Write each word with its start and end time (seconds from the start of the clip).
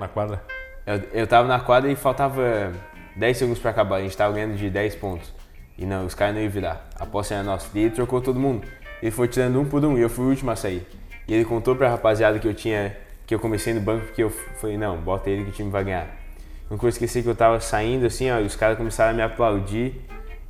na 0.00 0.08
quadra? 0.08 0.42
Eu, 0.86 1.02
eu 1.12 1.26
tava 1.26 1.46
na 1.46 1.60
quadra 1.60 1.90
e 1.90 1.96
faltava 1.96 2.72
10 3.16 3.36
segundos 3.36 3.60
pra 3.60 3.70
acabar. 3.70 3.96
A 3.96 4.02
gente 4.02 4.16
tava 4.16 4.34
ganhando 4.34 4.56
de 4.56 4.68
10 4.68 4.96
pontos. 4.96 5.32
E 5.78 5.86
não, 5.86 6.04
os 6.06 6.14
caras 6.14 6.34
não 6.34 6.42
iam 6.42 6.50
virar. 6.50 6.88
A 6.98 7.06
posse 7.06 7.32
era 7.32 7.42
nossa. 7.42 7.66
E 7.74 7.82
ele 7.82 7.90
trocou 7.90 8.20
todo 8.20 8.38
mundo. 8.38 8.66
Ele 9.00 9.10
foi 9.10 9.28
tirando 9.28 9.60
um 9.60 9.64
por 9.64 9.84
um 9.84 9.96
e 9.96 10.02
eu 10.02 10.10
fui 10.10 10.24
o 10.26 10.28
último 10.28 10.50
a 10.50 10.56
sair. 10.56 10.86
E 11.26 11.34
ele 11.34 11.44
contou 11.44 11.76
pra 11.76 11.88
rapaziada 11.88 12.38
que 12.38 12.46
eu 12.46 12.54
tinha. 12.54 12.96
que 13.26 13.34
eu 13.34 13.38
comecei 13.38 13.72
no 13.72 13.80
banco 13.80 14.06
porque 14.06 14.22
eu 14.22 14.30
falei, 14.30 14.76
não, 14.76 14.98
bota 14.98 15.30
ele 15.30 15.44
que 15.44 15.50
o 15.50 15.52
time 15.52 15.70
vai 15.70 15.84
ganhar. 15.84 16.06
Nunca 16.68 16.82
vou 16.82 16.88
esquecer 16.88 17.22
que 17.22 17.28
eu 17.28 17.34
tava 17.34 17.58
saindo 17.60 18.06
assim, 18.06 18.30
ó, 18.30 18.38
e 18.38 18.44
os 18.44 18.54
caras 18.54 18.76
começaram 18.76 19.10
a 19.10 19.14
me 19.14 19.22
aplaudir. 19.22 20.00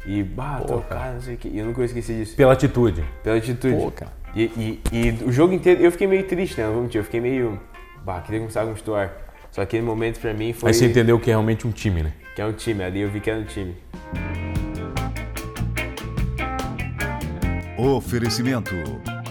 E, 0.04 0.22
bah, 0.22 0.60
tô 0.66 0.78
cara, 0.80 1.12
não 1.12 1.20
sei 1.20 1.34
o 1.34 1.38
que. 1.38 1.48
E 1.48 1.58
eu 1.58 1.64
nunca 1.64 1.76
vou 1.76 1.84
esquecer 1.84 2.16
disso. 2.16 2.36
Pela 2.36 2.52
atitude. 2.52 3.04
Pela 3.22 3.36
atitude. 3.36 3.76
Pô, 3.76 3.90
cara. 3.90 4.12
E, 4.34 4.42
e, 4.42 4.80
e 4.92 5.24
o 5.24 5.32
jogo 5.32 5.52
inteiro, 5.52 5.82
eu 5.82 5.92
fiquei 5.92 6.06
meio 6.06 6.26
triste, 6.26 6.58
né? 6.58 6.66
Não 6.66 6.74
vou 6.74 6.82
mentir, 6.82 7.00
eu 7.00 7.04
fiquei 7.04 7.20
meio. 7.20 7.60
Bah, 8.04 8.20
queria 8.20 8.40
começar 8.40 8.62
a 8.62 8.66
constituir. 8.66 9.10
Só 9.50 9.62
que 9.62 9.76
aquele 9.76 9.82
momento 9.82 10.20
pra 10.20 10.32
mim 10.32 10.52
foi. 10.52 10.70
Aí 10.70 10.74
você 10.74 10.86
entendeu 10.86 11.18
que 11.18 11.30
é 11.30 11.32
realmente 11.32 11.66
um 11.66 11.72
time, 11.72 12.02
né? 12.02 12.12
Que 12.34 12.42
é 12.42 12.46
um 12.46 12.52
time, 12.52 12.84
ali 12.84 13.00
eu 13.00 13.10
vi 13.10 13.20
que 13.20 13.30
era 13.30 13.40
um 13.40 13.44
time. 13.44 13.74
Oferecimento: 17.76 18.74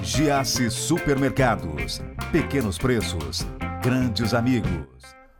Giasse 0.03 0.70
Supermercados. 0.70 2.02
Pequenos 2.31 2.77
preços, 2.77 3.48
grandes 3.81 4.34
amigos. 4.34 4.70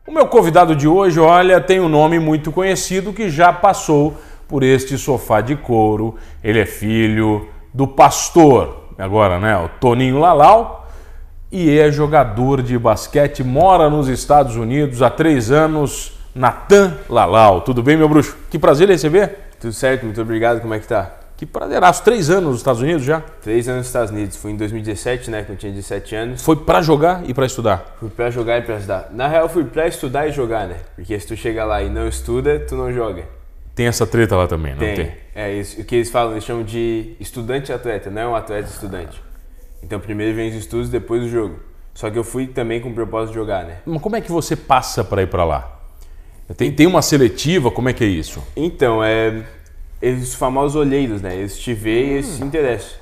O 0.08 0.12
meu 0.12 0.28
convidado 0.28 0.76
de 0.76 0.88
hoje, 0.88 1.20
olha, 1.20 1.62
tem 1.62 1.80
um 1.80 1.90
nome 1.90 2.18
muito 2.18 2.52
conhecido 2.52 3.14
que 3.14 3.30
já 3.30 3.54
passou 3.54 4.18
por 4.48 4.64
este 4.64 4.98
sofá 4.98 5.42
de 5.42 5.56
couro. 5.56 6.16
Ele 6.44 6.60
é 6.60 6.66
filho 6.66 7.48
do 7.74 7.88
pastor, 7.88 8.96
agora, 8.98 9.40
né? 9.40 9.56
O 9.58 9.70
Toninho 9.80 10.18
Lalau. 10.18 10.89
E 11.52 11.80
é 11.80 11.92
jogador 11.92 12.62
de 12.62 12.78
basquete, 12.78 13.44
mora 13.44 13.90
nos 13.90 14.08
Estados 14.08 14.56
Unidos 14.56 15.02
há 15.02 15.10
três 15.10 15.52
anos. 15.52 16.14
Natan 16.36 16.96
Lalau. 17.10 17.62
Tudo 17.62 17.82
bem, 17.82 17.98
meu 17.98 18.08
bruxo? 18.08 18.38
Que 18.52 18.60
prazer 18.60 18.88
receber. 18.88 19.36
Tudo 19.60 19.74
certo, 19.74 20.06
muito 20.06 20.22
obrigado, 20.22 20.62
como 20.62 20.76
é 20.76 20.80
que 20.80 20.88
tá? 20.88 21.12
Que 21.36 21.46
prazeraço. 21.46 22.04
Três 22.04 22.30
anos 22.30 22.50
nos 22.50 22.58
Estados 22.58 22.82
Unidos 22.82 23.04
já? 23.04 23.22
Três 23.42 23.68
anos 23.68 23.80
nos 23.80 23.88
Estados 23.88 24.12
Unidos, 24.12 24.38
fui 24.38 24.52
em 24.52 24.58
2017, 24.58 25.32
né, 25.32 25.42
quando 25.42 25.52
eu 25.52 25.58
tinha 25.58 25.72
17 25.72 26.16
anos. 26.16 26.44
Foi 26.44 26.56
pra 26.56 26.82
jogar 26.82 27.28
e 27.28 27.34
pra 27.34 27.46
estudar? 27.46 27.96
Fui 28.00 28.10
pra 28.10 28.30
jogar 28.30 28.60
e 28.60 28.62
pra 28.62 28.76
estudar. 28.76 29.10
Na 29.12 29.28
real, 29.28 29.50
fui 29.50 29.64
pra 29.64 29.88
estudar 29.88 30.28
e 30.28 30.32
jogar, 30.32 30.68
né? 30.68 30.76
Porque 30.96 31.20
se 31.20 31.28
tu 31.28 31.36
chega 31.36 31.66
lá 31.66 31.82
e 31.82 31.90
não 31.90 32.08
estuda, 32.08 32.60
tu 32.60 32.76
não 32.76 32.94
joga. 32.94 33.24
Tem 33.74 33.88
essa 33.88 34.06
treta 34.06 34.36
lá 34.36 34.46
também, 34.46 34.74
não 34.74 34.80
tem? 34.80 34.96
tem? 34.96 35.12
É 35.34 35.54
isso. 35.54 35.82
O 35.82 35.84
que 35.86 35.96
eles 35.96 36.12
falam, 36.12 36.34
eles 36.34 36.44
chamam 36.44 36.64
de 36.64 37.16
estudante 37.20 37.72
atleta, 37.72 38.10
não 38.10 38.22
é 38.22 38.28
um 38.28 38.36
atleta 38.36 38.70
estudante. 38.70 39.29
Então 39.84 40.00
primeiro 40.00 40.36
vem 40.36 40.50
os 40.50 40.56
estudos, 40.56 40.90
depois 40.90 41.24
o 41.24 41.30
jogo. 41.30 41.60
Só 41.94 42.10
que 42.10 42.18
eu 42.18 42.24
fui 42.24 42.48
também 42.48 42.80
com 42.80 42.90
o 42.90 42.94
propósito 42.94 43.34
de 43.34 43.36
jogar, 43.36 43.66
né? 43.66 43.78
Mas 43.86 44.02
como 44.02 44.16
é 44.16 44.22
que 44.22 44.32
você 44.32 44.56
passa 44.56 45.04
para 45.04 45.22
ir 45.22 45.28
para 45.28 45.44
lá? 45.44 45.80
Tem, 46.56 46.72
tem 46.72 46.88
uma 46.88 47.02
seletiva, 47.02 47.70
como 47.70 47.90
é 47.90 47.94
que 47.94 48.04
é 48.04 48.08
isso? 48.08 48.42
Então, 48.56 49.04
é. 49.04 49.44
Eles, 50.02 50.30
os 50.30 50.36
famosos 50.36 50.76
olheiros, 50.76 51.22
né? 51.22 51.36
Eles 51.36 51.60
te 51.60 51.74
veem 51.74 52.08
e 52.08 52.14
eles 52.14 52.26
se 52.26 52.44
interessam. 52.44 52.98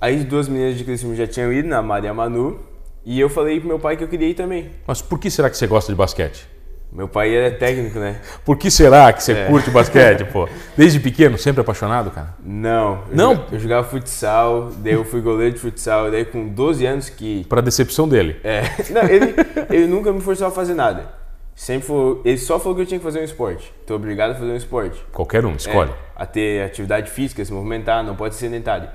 Aí 0.00 0.24
duas 0.24 0.48
meninas 0.48 0.76
de 0.76 0.84
Criciúma 0.84 1.14
já 1.14 1.26
tinham 1.26 1.52
ido, 1.52 1.68
na 1.68 1.80
Maria 1.80 2.12
Manu, 2.12 2.60
e 3.04 3.18
eu 3.18 3.30
falei 3.30 3.60
pro 3.60 3.68
meu 3.68 3.78
pai 3.78 3.96
que 3.96 4.02
eu 4.02 4.08
queria 4.08 4.28
ir 4.28 4.34
também. 4.34 4.70
Mas 4.86 5.00
por 5.00 5.18
que 5.18 5.30
será 5.30 5.48
que 5.48 5.56
você 5.56 5.66
gosta 5.66 5.92
de 5.92 5.96
basquete? 5.96 6.46
Meu 6.92 7.08
pai 7.08 7.34
é 7.34 7.50
técnico, 7.50 7.98
né? 7.98 8.20
Por 8.44 8.56
que 8.56 8.70
será 8.70 9.12
que 9.12 9.22
você 9.22 9.32
é. 9.32 9.46
curte 9.46 9.68
basquete, 9.68 10.24
pô? 10.26 10.48
Desde 10.76 11.00
pequeno, 11.00 11.36
sempre 11.36 11.60
apaixonado, 11.60 12.10
cara? 12.10 12.34
Não. 12.44 13.02
Eu 13.10 13.16
não? 13.16 13.30
Jogava, 13.34 13.54
eu 13.54 13.58
jogava 13.60 13.88
futsal, 13.88 14.70
daí 14.76 14.92
eu 14.92 15.04
fui 15.04 15.20
goleiro 15.20 15.54
de 15.54 15.60
futsal, 15.60 16.10
daí 16.10 16.24
com 16.24 16.48
12 16.48 16.86
anos 16.86 17.08
que... 17.08 17.44
Pra 17.48 17.60
decepção 17.60 18.08
dele. 18.08 18.36
É. 18.44 18.62
Não, 18.94 19.02
ele, 19.02 19.34
ele 19.70 19.86
nunca 19.88 20.12
me 20.12 20.20
forçou 20.20 20.46
a 20.46 20.50
fazer 20.52 20.74
nada. 20.74 21.24
Sempre 21.54 21.86
foi, 21.86 22.20
ele 22.24 22.38
só 22.38 22.58
falou 22.58 22.74
que 22.74 22.82
eu 22.82 22.86
tinha 22.86 22.98
que 22.98 23.04
fazer 23.04 23.20
um 23.20 23.24
esporte. 23.24 23.72
Tô 23.86 23.94
obrigado 23.94 24.32
a 24.32 24.34
fazer 24.34 24.50
um 24.50 24.56
esporte. 24.56 25.00
Qualquer 25.12 25.44
um, 25.46 25.54
escolhe. 25.54 25.90
É, 25.90 25.94
a 26.16 26.26
ter 26.26 26.64
atividade 26.64 27.10
física, 27.10 27.44
se 27.44 27.52
movimentar, 27.52 28.02
não 28.02 28.16
pode 28.16 28.34
ser 28.34 28.46
sedentário. 28.46 28.88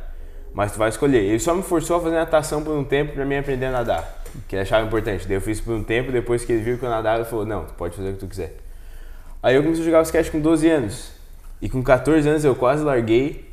Mas 0.54 0.72
tu 0.72 0.78
vai 0.78 0.90
escolher. 0.90 1.24
Ele 1.24 1.40
só 1.40 1.54
me 1.54 1.64
forçou 1.64 1.98
a 1.98 2.02
fazer 2.02 2.16
natação 2.16 2.62
por 2.62 2.74
um 2.74 2.84
tempo 2.84 3.14
para 3.14 3.24
mim 3.24 3.38
aprender 3.38 3.68
a 3.68 3.72
nadar, 3.72 4.19
que 4.48 4.56
ele 4.56 4.62
achava 4.62 4.86
importante. 4.86 5.28
Daí 5.28 5.38
eu 5.38 5.42
fiz 5.42 5.60
por 5.60 5.74
um 5.74 5.84
tempo, 5.84 6.12
depois 6.12 6.46
que 6.46 6.52
ele 6.52 6.62
viu 6.62 6.78
que 6.78 6.84
eu 6.84 6.90
nadava, 6.90 7.20
ele 7.20 7.30
falou: 7.30 7.46
"Não, 7.46 7.66
tu 7.66 7.74
pode 7.74 7.96
fazer 7.96 8.10
o 8.10 8.14
que 8.14 8.20
tu 8.20 8.28
quiser". 8.28 8.56
Aí 9.42 9.56
eu 9.56 9.64
comecei 9.64 9.84
a 9.84 9.86
jogar 9.86 10.00
basquete 10.00 10.32
com 10.32 10.40
12 10.40 10.70
anos. 10.70 11.12
E 11.62 11.70
com 11.70 11.82
14 11.82 12.28
anos 12.28 12.44
eu 12.44 12.56
quase 12.56 12.84
larguei, 12.84 13.50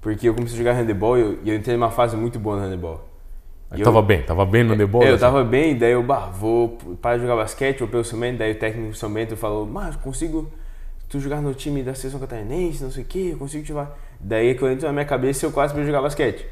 porque 0.00 0.28
eu 0.28 0.34
comecei 0.34 0.56
a 0.56 0.58
jogar 0.58 0.72
handebol 0.72 1.18
e 1.18 1.20
eu, 1.20 1.38
eu 1.44 1.54
entrei 1.54 1.76
numa 1.76 1.90
fase 1.90 2.16
muito 2.16 2.38
boa 2.38 2.56
no 2.56 2.62
handebol. 2.62 3.08
Eu 3.72 3.84
tava 3.84 4.02
bem, 4.02 4.22
tava 4.22 4.44
bem 4.44 4.64
no 4.64 4.72
handebol? 4.72 5.02
É, 5.02 5.10
eu 5.10 5.14
assim? 5.14 5.20
tava 5.20 5.44
bem, 5.44 5.76
daí 5.78 5.92
eu, 5.92 6.02
bah, 6.02 6.26
vou 6.26 6.76
parar 7.00 7.16
de 7.16 7.22
jogar 7.22 7.36
basquete, 7.36 7.78
vou 7.78 7.88
pelo 7.88 8.04
São 8.04 8.18
daí 8.18 8.52
o 8.52 8.54
técnico 8.56 8.90
do 8.90 8.96
São 8.96 9.12
Bento 9.12 9.36
falou, 9.36 9.64
mas 9.64 9.94
consigo 9.94 10.50
tu 11.08 11.20
jogar 11.20 11.40
no 11.40 11.54
time 11.54 11.82
da 11.82 11.94
seleção 11.94 12.18
catarinense, 12.18 12.82
não 12.82 12.90
sei 12.90 13.04
o 13.04 13.06
que, 13.06 13.30
eu 13.30 13.36
consigo 13.36 13.62
te 13.62 13.68
jogar. 13.68 13.96
Daí 14.18 14.56
quando 14.56 14.72
entrou 14.72 14.88
na 14.88 14.92
minha 14.92 15.04
cabeça 15.04 15.46
eu 15.46 15.52
quase 15.52 15.72
para 15.72 15.84
jogar 15.84 16.02
basquete. 16.02 16.44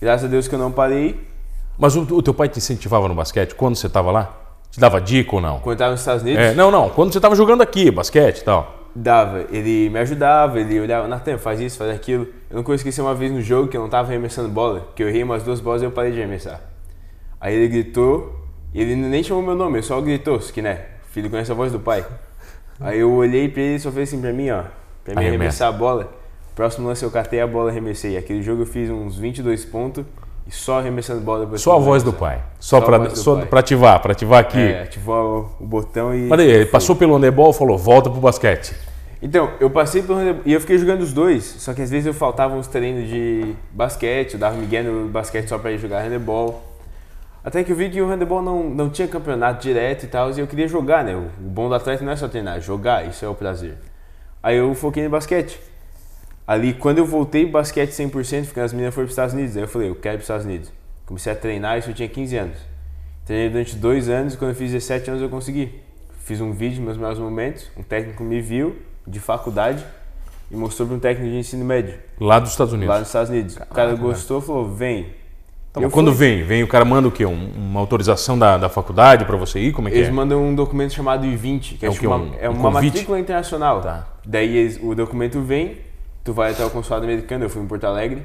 Graças 0.00 0.26
a 0.26 0.28
Deus 0.28 0.48
que 0.48 0.54
eu 0.54 0.58
não 0.58 0.72
parei. 0.72 1.20
Mas 1.78 1.94
o, 1.94 2.02
o 2.02 2.22
teu 2.22 2.34
pai 2.34 2.48
te 2.48 2.58
incentivava 2.58 3.06
no 3.06 3.14
basquete 3.14 3.54
quando 3.54 3.76
você 3.76 3.88
tava 3.88 4.10
lá? 4.10 4.36
Te 4.70 4.80
dava 4.80 5.00
dica 5.00 5.36
ou 5.36 5.40
não? 5.40 5.60
Quando 5.60 5.74
eu 5.74 5.78
tava 5.78 5.90
nos 5.92 6.00
Estados 6.00 6.22
Unidos? 6.22 6.42
É, 6.42 6.54
não, 6.54 6.70
não, 6.70 6.90
quando 6.90 7.12
você 7.12 7.20
tava 7.20 7.36
jogando 7.36 7.62
aqui, 7.62 7.90
basquete 7.90 8.38
e 8.38 8.44
tal. 8.44 8.74
Dava, 8.94 9.46
ele 9.52 9.88
me 9.88 9.98
ajudava, 10.00 10.58
ele 10.58 10.80
olhava, 10.80 11.06
Natan, 11.06 11.38
faz 11.38 11.60
isso, 11.60 11.78
faz 11.78 11.90
aquilo. 11.94 12.26
Eu 12.50 12.56
nunca 12.56 12.74
esqueci 12.74 13.00
uma 13.00 13.14
vez 13.14 13.30
no 13.30 13.40
jogo 13.40 13.68
que 13.68 13.76
eu 13.76 13.80
não 13.80 13.88
tava 13.88 14.08
arremessando 14.08 14.48
bola, 14.48 14.88
que 14.96 15.02
eu 15.02 15.08
errei 15.08 15.22
umas 15.22 15.44
duas 15.44 15.60
bolas 15.60 15.82
e 15.82 15.84
eu 15.84 15.92
parei 15.92 16.10
de 16.10 16.18
arremessar. 16.18 16.60
Aí 17.40 17.54
ele 17.54 17.68
gritou, 17.68 18.44
e 18.74 18.82
ele 18.82 18.96
nem 18.96 19.22
chamou 19.22 19.42
meu 19.42 19.54
nome, 19.54 19.76
ele 19.76 19.82
só 19.82 20.00
gritou, 20.00 20.38
que 20.38 20.60
né, 20.60 20.86
filho 21.12 21.30
conhece 21.30 21.52
a 21.52 21.54
voz 21.54 21.70
do 21.70 21.78
pai. 21.78 22.04
Aí 22.80 22.98
eu 22.98 23.12
olhei 23.12 23.48
pra 23.48 23.62
ele 23.62 23.76
e 23.76 23.80
só 23.80 23.92
fez 23.92 24.08
assim 24.08 24.20
pra 24.20 24.32
mim, 24.32 24.50
ó, 24.50 24.64
pra 25.04 25.14
mim 25.14 25.26
arremessar 25.26 25.68
a 25.68 25.72
bola. 25.72 26.12
Próximo 26.54 26.88
lance 26.88 27.04
eu 27.04 27.10
catei 27.10 27.40
a 27.40 27.46
bola 27.46 27.68
e 27.68 27.72
arremessei. 27.72 28.16
Aquele 28.16 28.42
jogo 28.42 28.62
eu 28.62 28.66
fiz 28.66 28.90
uns 28.90 29.16
22 29.16 29.64
pontos 29.64 30.04
e 30.48 30.50
só 30.50 30.78
arremessando 30.78 31.20
bola 31.20 31.40
depois. 31.40 31.60
Só 31.60 31.76
a 31.76 31.78
voz 31.78 32.02
do 32.02 32.10
pai. 32.10 32.42
Só, 32.58 32.80
só 33.14 33.44
pra 33.44 33.60
ativar, 33.60 34.00
pra 34.00 34.12
ativar 34.12 34.40
aqui. 34.40 34.58
É, 34.58 34.84
ativou 34.84 35.54
o, 35.60 35.66
botão 35.66 36.14
e. 36.14 36.26
Mas 36.26 36.40
aí, 36.40 36.50
ele 36.50 36.66
passou 36.66 36.96
pelo 36.96 37.14
handebol 37.14 37.50
e 37.50 37.52
falou, 37.52 37.76
volta 37.76 38.08
pro 38.08 38.18
basquete. 38.18 38.74
Então, 39.20 39.50
eu 39.60 39.68
passei 39.68 40.02
pelo 40.02 40.18
handebol 40.18 40.42
e 40.46 40.52
eu 40.54 40.60
fiquei 40.60 40.78
jogando 40.78 41.02
os 41.02 41.12
dois, 41.12 41.44
só 41.44 41.74
que 41.74 41.82
às 41.82 41.90
vezes 41.90 42.06
eu 42.06 42.14
faltava 42.14 42.54
uns 42.54 42.66
treinos 42.66 43.10
de 43.10 43.54
basquete, 43.72 44.34
eu 44.34 44.40
dava 44.40 44.56
migué 44.56 44.82
no 44.82 45.08
basquete 45.08 45.48
só 45.48 45.58
pra 45.58 45.70
ir 45.70 45.78
jogar 45.78 46.02
handebol. 46.02 46.62
Até 47.44 47.62
que 47.62 47.70
eu 47.70 47.76
vi 47.76 47.90
que 47.90 48.00
o 48.00 48.08
handebol 48.08 48.40
não, 48.40 48.70
não 48.70 48.88
tinha 48.88 49.06
campeonato 49.06 49.60
direto 49.60 50.04
e 50.04 50.06
tal, 50.08 50.30
e 50.30 50.40
eu 50.40 50.46
queria 50.46 50.66
jogar, 50.66 51.04
né? 51.04 51.14
O 51.14 51.28
bom 51.38 51.68
do 51.68 51.74
atleta 51.74 52.02
não 52.02 52.12
é 52.12 52.16
só 52.16 52.26
treinar, 52.26 52.56
é 52.56 52.60
jogar, 52.60 53.06
isso 53.06 53.22
é 53.22 53.28
o 53.28 53.34
prazer. 53.34 53.76
Aí 54.42 54.56
eu 54.56 54.74
foquei 54.74 55.04
no 55.04 55.10
basquete. 55.10 55.60
Ali, 56.48 56.72
quando 56.72 56.96
eu 56.96 57.04
voltei 57.04 57.44
basquete 57.44 57.90
100%, 57.90 58.46
porque 58.46 58.60
as 58.60 58.72
meninas 58.72 58.94
foram 58.94 59.04
para 59.04 59.10
os 59.10 59.12
Estados 59.12 59.34
Unidos, 59.34 59.54
aí 59.54 59.64
eu 59.64 59.68
falei, 59.68 59.90
eu 59.90 59.94
quero 59.94 60.14
ir 60.14 60.16
para 60.16 60.20
os 60.20 60.24
Estados 60.24 60.46
Unidos. 60.46 60.72
Comecei 61.04 61.30
a 61.30 61.36
treinar, 61.36 61.78
isso 61.78 61.90
eu 61.90 61.94
tinha 61.94 62.08
15 62.08 62.36
anos. 62.38 62.56
Treinei 63.26 63.50
durante 63.50 63.76
dois 63.76 64.08
anos 64.08 64.32
e 64.32 64.38
quando 64.38 64.52
eu 64.52 64.56
fiz 64.56 64.72
17 64.72 65.10
anos 65.10 65.22
eu 65.22 65.28
consegui. 65.28 65.78
Fiz 66.24 66.40
um 66.40 66.52
vídeo, 66.52 66.82
meus 66.82 66.96
melhores 66.96 67.18
momentos, 67.18 67.70
um 67.76 67.82
técnico 67.82 68.24
me 68.24 68.40
viu, 68.40 68.76
de 69.06 69.20
faculdade, 69.20 69.84
e 70.50 70.56
mostrou 70.56 70.88
para 70.88 70.96
um 70.96 70.98
técnico 70.98 71.30
de 71.30 71.36
ensino 71.36 71.66
médio. 71.66 71.98
Lá 72.18 72.38
dos 72.38 72.52
Estados 72.52 72.72
Unidos? 72.72 72.94
Lá 72.94 72.98
nos 73.00 73.08
Estados 73.08 73.28
Unidos. 73.28 73.56
O 73.56 73.74
cara 73.74 73.94
gostou, 73.94 74.40
falou, 74.40 74.74
vem, 74.74 75.08
Tá 75.70 75.90
quando 75.90 76.14
fui... 76.14 76.36
vem, 76.36 76.44
vem 76.44 76.62
o 76.62 76.66
cara 76.66 76.82
manda 76.82 77.08
o 77.08 77.10
quê? 77.10 77.26
Um, 77.26 77.50
uma 77.54 77.78
autorização 77.78 78.38
da, 78.38 78.56
da 78.56 78.70
faculdade 78.70 79.26
para 79.26 79.36
você 79.36 79.60
ir? 79.60 79.72
Como 79.72 79.86
é 79.88 79.90
que 79.90 79.98
eles 79.98 80.08
é? 80.08 80.12
mandam 80.12 80.42
um 80.42 80.54
documento 80.54 80.94
chamado 80.94 81.26
I-20, 81.26 81.76
que 81.78 81.84
é, 81.84 81.90
é, 81.90 81.92
tipo 81.92 82.06
uma, 82.06 82.36
é 82.36 82.48
uma 82.48 82.70
matrícula 82.70 83.20
internacional. 83.20 83.82
Tá. 83.82 84.06
Daí 84.24 84.56
eles, 84.56 84.80
o 84.82 84.94
documento 84.94 85.42
vem, 85.42 85.76
tu 86.28 86.34
vai 86.34 86.50
até 86.50 86.62
o 86.62 86.68
consulado 86.68 87.06
americano, 87.06 87.46
eu 87.46 87.48
fui 87.48 87.62
em 87.62 87.66
Porto 87.66 87.84
Alegre, 87.84 88.22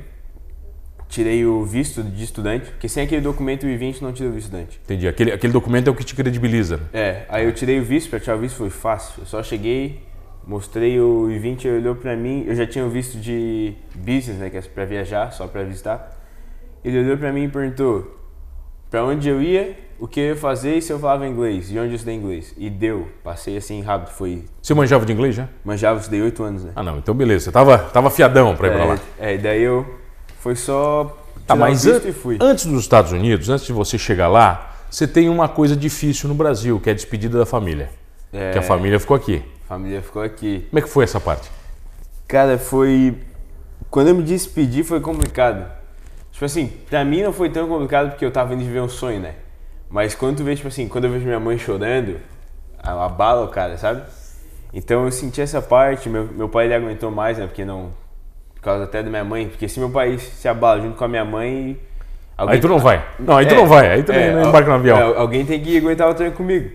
tirei 1.07 1.45
o 1.45 1.63
visto 1.63 2.03
de 2.03 2.21
estudante, 2.21 2.69
porque 2.71 2.89
sem 2.89 3.01
aquele 3.01 3.21
documento 3.21 3.65
o 3.65 3.69
I-20 3.69 4.01
não 4.01 4.11
tira 4.11 4.27
o 4.27 4.33
visto 4.33 4.49
de 4.49 4.57
estudante. 4.57 4.81
Entendi. 4.83 5.07
Aquele, 5.07 5.31
aquele 5.31 5.53
documento 5.53 5.87
é 5.87 5.91
o 5.91 5.95
que 5.95 6.03
te 6.03 6.13
credibiliza. 6.13 6.81
É, 6.91 7.23
aí 7.29 7.45
eu 7.45 7.53
tirei 7.53 7.79
o 7.79 7.83
visto, 7.83 8.09
para 8.09 8.19
tirar 8.19 8.35
o 8.35 8.39
visto 8.39 8.57
foi 8.57 8.69
fácil. 8.69 9.21
Eu 9.21 9.25
só 9.25 9.41
cheguei, 9.41 10.03
mostrei 10.45 10.99
o 10.99 11.31
I-20, 11.31 11.63
ele 11.63 11.77
olhou 11.77 11.95
para 11.95 12.13
mim, 12.17 12.43
eu 12.45 12.53
já 12.55 12.67
tinha 12.67 12.85
o 12.85 12.89
visto 12.89 13.17
de 13.17 13.73
business, 13.95 14.37
né, 14.37 14.49
que 14.49 14.57
é 14.57 14.61
para 14.61 14.83
viajar, 14.83 15.31
só 15.31 15.47
para 15.47 15.63
visitar. 15.63 16.13
Ele 16.83 16.99
olhou 16.99 17.17
para 17.17 17.31
mim 17.31 17.45
e 17.45 17.47
perguntou 17.47 18.22
para 18.93 19.03
onde 19.03 19.27
eu 19.27 19.41
ia, 19.41 19.75
o 19.99 20.07
que 20.07 20.19
eu 20.19 20.25
ia 20.25 20.35
fazer 20.35 20.75
e 20.77 20.81
se 20.81 20.93
eu 20.93 20.99
falava 20.99 21.27
inglês, 21.27 21.71
e 21.71 21.79
onde 21.79 21.89
eu 21.89 21.95
estudei 21.95 22.13
inglês. 22.13 22.53
E 22.55 22.69
deu, 22.69 23.09
passei 23.23 23.57
assim 23.57 23.81
rápido, 23.81 24.13
foi... 24.13 24.45
Você 24.61 24.71
manjava 24.75 25.03
de 25.03 25.11
inglês 25.11 25.33
já? 25.33 25.49
Manjava, 25.65 25.99
estudei 25.99 26.21
oito 26.21 26.43
anos, 26.43 26.63
né? 26.63 26.73
Ah 26.75 26.83
não, 26.83 26.99
então 26.99 27.15
beleza, 27.15 27.45
você 27.45 27.51
tava, 27.51 27.75
tava 27.79 28.11
fiadão 28.11 28.55
para 28.55 28.67
ir 28.67 28.69
é, 28.69 28.73
para 28.75 28.85
lá. 28.85 28.99
É, 29.17 29.37
daí 29.39 29.63
eu, 29.63 29.83
foi 30.41 30.55
só... 30.55 31.17
Tá, 31.47 31.55
mas 31.55 31.87
an 31.87 31.99
antes 32.39 32.67
dos 32.67 32.81
Estados 32.81 33.11
Unidos, 33.11 33.49
antes 33.49 33.65
de 33.65 33.73
você 33.73 33.97
chegar 33.97 34.27
lá, 34.27 34.75
você 34.91 35.07
tem 35.07 35.27
uma 35.27 35.49
coisa 35.49 35.75
difícil 35.75 36.29
no 36.29 36.35
Brasil, 36.35 36.79
que 36.79 36.87
é 36.87 36.91
a 36.91 36.95
despedida 36.95 37.39
da 37.39 37.47
família. 37.47 37.89
É, 38.31 38.51
que 38.51 38.59
a 38.59 38.61
família 38.61 38.99
ficou 38.99 39.17
aqui. 39.17 39.43
A 39.65 39.69
família 39.69 40.03
ficou 40.03 40.21
aqui. 40.21 40.67
Como 40.69 40.77
é 40.77 40.81
que 40.83 40.89
foi 40.89 41.03
essa 41.03 41.19
parte? 41.19 41.49
Cara, 42.27 42.59
foi... 42.59 43.17
Quando 43.89 44.09
eu 44.09 44.13
me 44.13 44.21
despedi 44.21 44.83
foi 44.83 45.01
complicado 45.01 45.81
Tipo 46.33 46.45
assim, 46.45 46.67
pra 46.89 47.05
mim 47.05 47.21
não 47.21 47.31
foi 47.31 47.49
tão 47.49 47.67
complicado 47.67 48.09
porque 48.09 48.25
eu 48.25 48.31
tava 48.31 48.55
indo 48.55 48.63
viver 48.63 48.81
um 48.81 48.89
sonho, 48.89 49.19
né? 49.19 49.35
Mas 49.87 50.15
quando 50.15 50.37
tu 50.37 50.43
vê, 50.43 50.55
tipo 50.55 50.67
assim, 50.67 50.87
quando 50.87 51.05
eu 51.05 51.11
vejo 51.11 51.25
minha 51.25 51.39
mãe 51.39 51.57
chorando, 51.59 52.19
abala 52.81 53.45
o 53.45 53.47
cara, 53.49 53.77
sabe? 53.77 54.01
Então 54.73 55.05
eu 55.05 55.11
senti 55.11 55.39
essa 55.39 55.61
parte, 55.61 56.09
meu, 56.09 56.25
meu 56.25 56.49
pai 56.49 56.65
ele 56.65 56.73
aguentou 56.73 57.11
mais, 57.11 57.37
né? 57.37 57.45
Porque 57.45 57.63
não. 57.63 57.91
Por 58.55 58.61
causa 58.61 58.85
até 58.85 59.03
da 59.03 59.09
minha 59.11 59.23
mãe, 59.23 59.47
porque 59.47 59.69
se 59.69 59.79
meu 59.79 59.91
pai 59.91 60.17
se 60.17 60.47
abala 60.47 60.81
junto 60.81 60.97
com 60.97 61.03
a 61.03 61.07
minha 61.07 61.23
mãe. 61.23 61.79
Alguém, 62.35 62.55
aí 62.55 62.61
tu 62.61 62.67
não 62.67 62.79
vai. 62.79 63.05
Não, 63.19 63.37
aí 63.37 63.45
tu 63.45 63.53
é, 63.53 63.57
não 63.57 63.67
vai, 63.67 63.91
aí 63.91 64.01
tu 64.01 64.11
é, 64.11 64.33
não 64.33 64.49
embarca 64.49 64.69
no 64.69 64.75
avião. 64.75 64.97
É, 64.97 65.17
alguém 65.17 65.45
tem 65.45 65.61
que 65.61 65.77
aguentar 65.77 66.09
o 66.09 66.15
trem 66.15 66.31
comigo. 66.31 66.71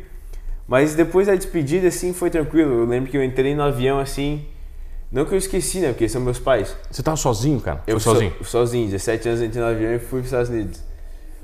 Mas 0.69 0.95
depois 0.95 1.27
da 1.27 1.35
despedida, 1.35 1.89
assim, 1.89 2.13
foi 2.13 2.31
tranquilo. 2.31 2.83
Eu 2.83 2.87
lembro 2.87 3.11
que 3.11 3.17
eu 3.17 3.25
entrei 3.25 3.57
no 3.57 3.65
avião, 3.65 3.99
assim. 3.99 4.47
Não 5.11 5.25
que 5.25 5.33
eu 5.33 5.39
esqueci, 5.39 5.81
né? 5.81 5.89
Porque 5.89 6.09
são 6.09 6.21
meus 6.21 6.39
pais. 6.39 6.77
Você 6.91 7.03
tava 7.03 7.17
sozinho, 7.17 7.61
cara? 7.61 7.83
Eu 7.87 7.99
foi 7.99 8.13
sozinho? 8.13 8.33
So, 8.41 8.45
sozinho, 8.45 8.91
17 8.91 9.29
anos 9.29 9.43
entrei 9.43 9.63
no 9.63 9.69
avião 9.71 9.95
e 9.95 9.99
fui 9.99 10.21
para 10.21 10.27
os 10.27 10.27
Estados 10.27 10.51
Unidos. 10.51 10.83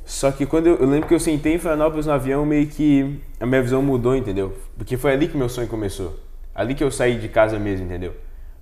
Só 0.05 0.31
que 0.31 0.45
quando 0.45 0.67
eu, 0.67 0.77
eu, 0.77 0.87
lembro 0.87 1.09
que 1.09 1.15
eu 1.15 1.21
sentei 1.21 1.55
em 1.55 1.59
Florianópolis 1.59 2.05
no 2.05 2.13
avião, 2.13 2.45
meio 2.45 2.67
que 2.67 3.19
a 3.41 3.47
minha 3.47 3.63
visão 3.63 3.83
mudou, 3.83 4.15
entendeu? 4.15 4.55
Porque 4.77 4.99
foi 4.99 5.13
ali 5.13 5.29
que 5.29 5.37
meu 5.37 5.49
sonho 5.49 5.67
começou. 5.67 6.19
Ali 6.55 6.75
que 6.75 6.85
eu 6.85 6.91
saí 6.91 7.19
de 7.19 7.29
casa 7.29 7.59
mesmo, 7.59 7.87
entendeu? 7.87 8.15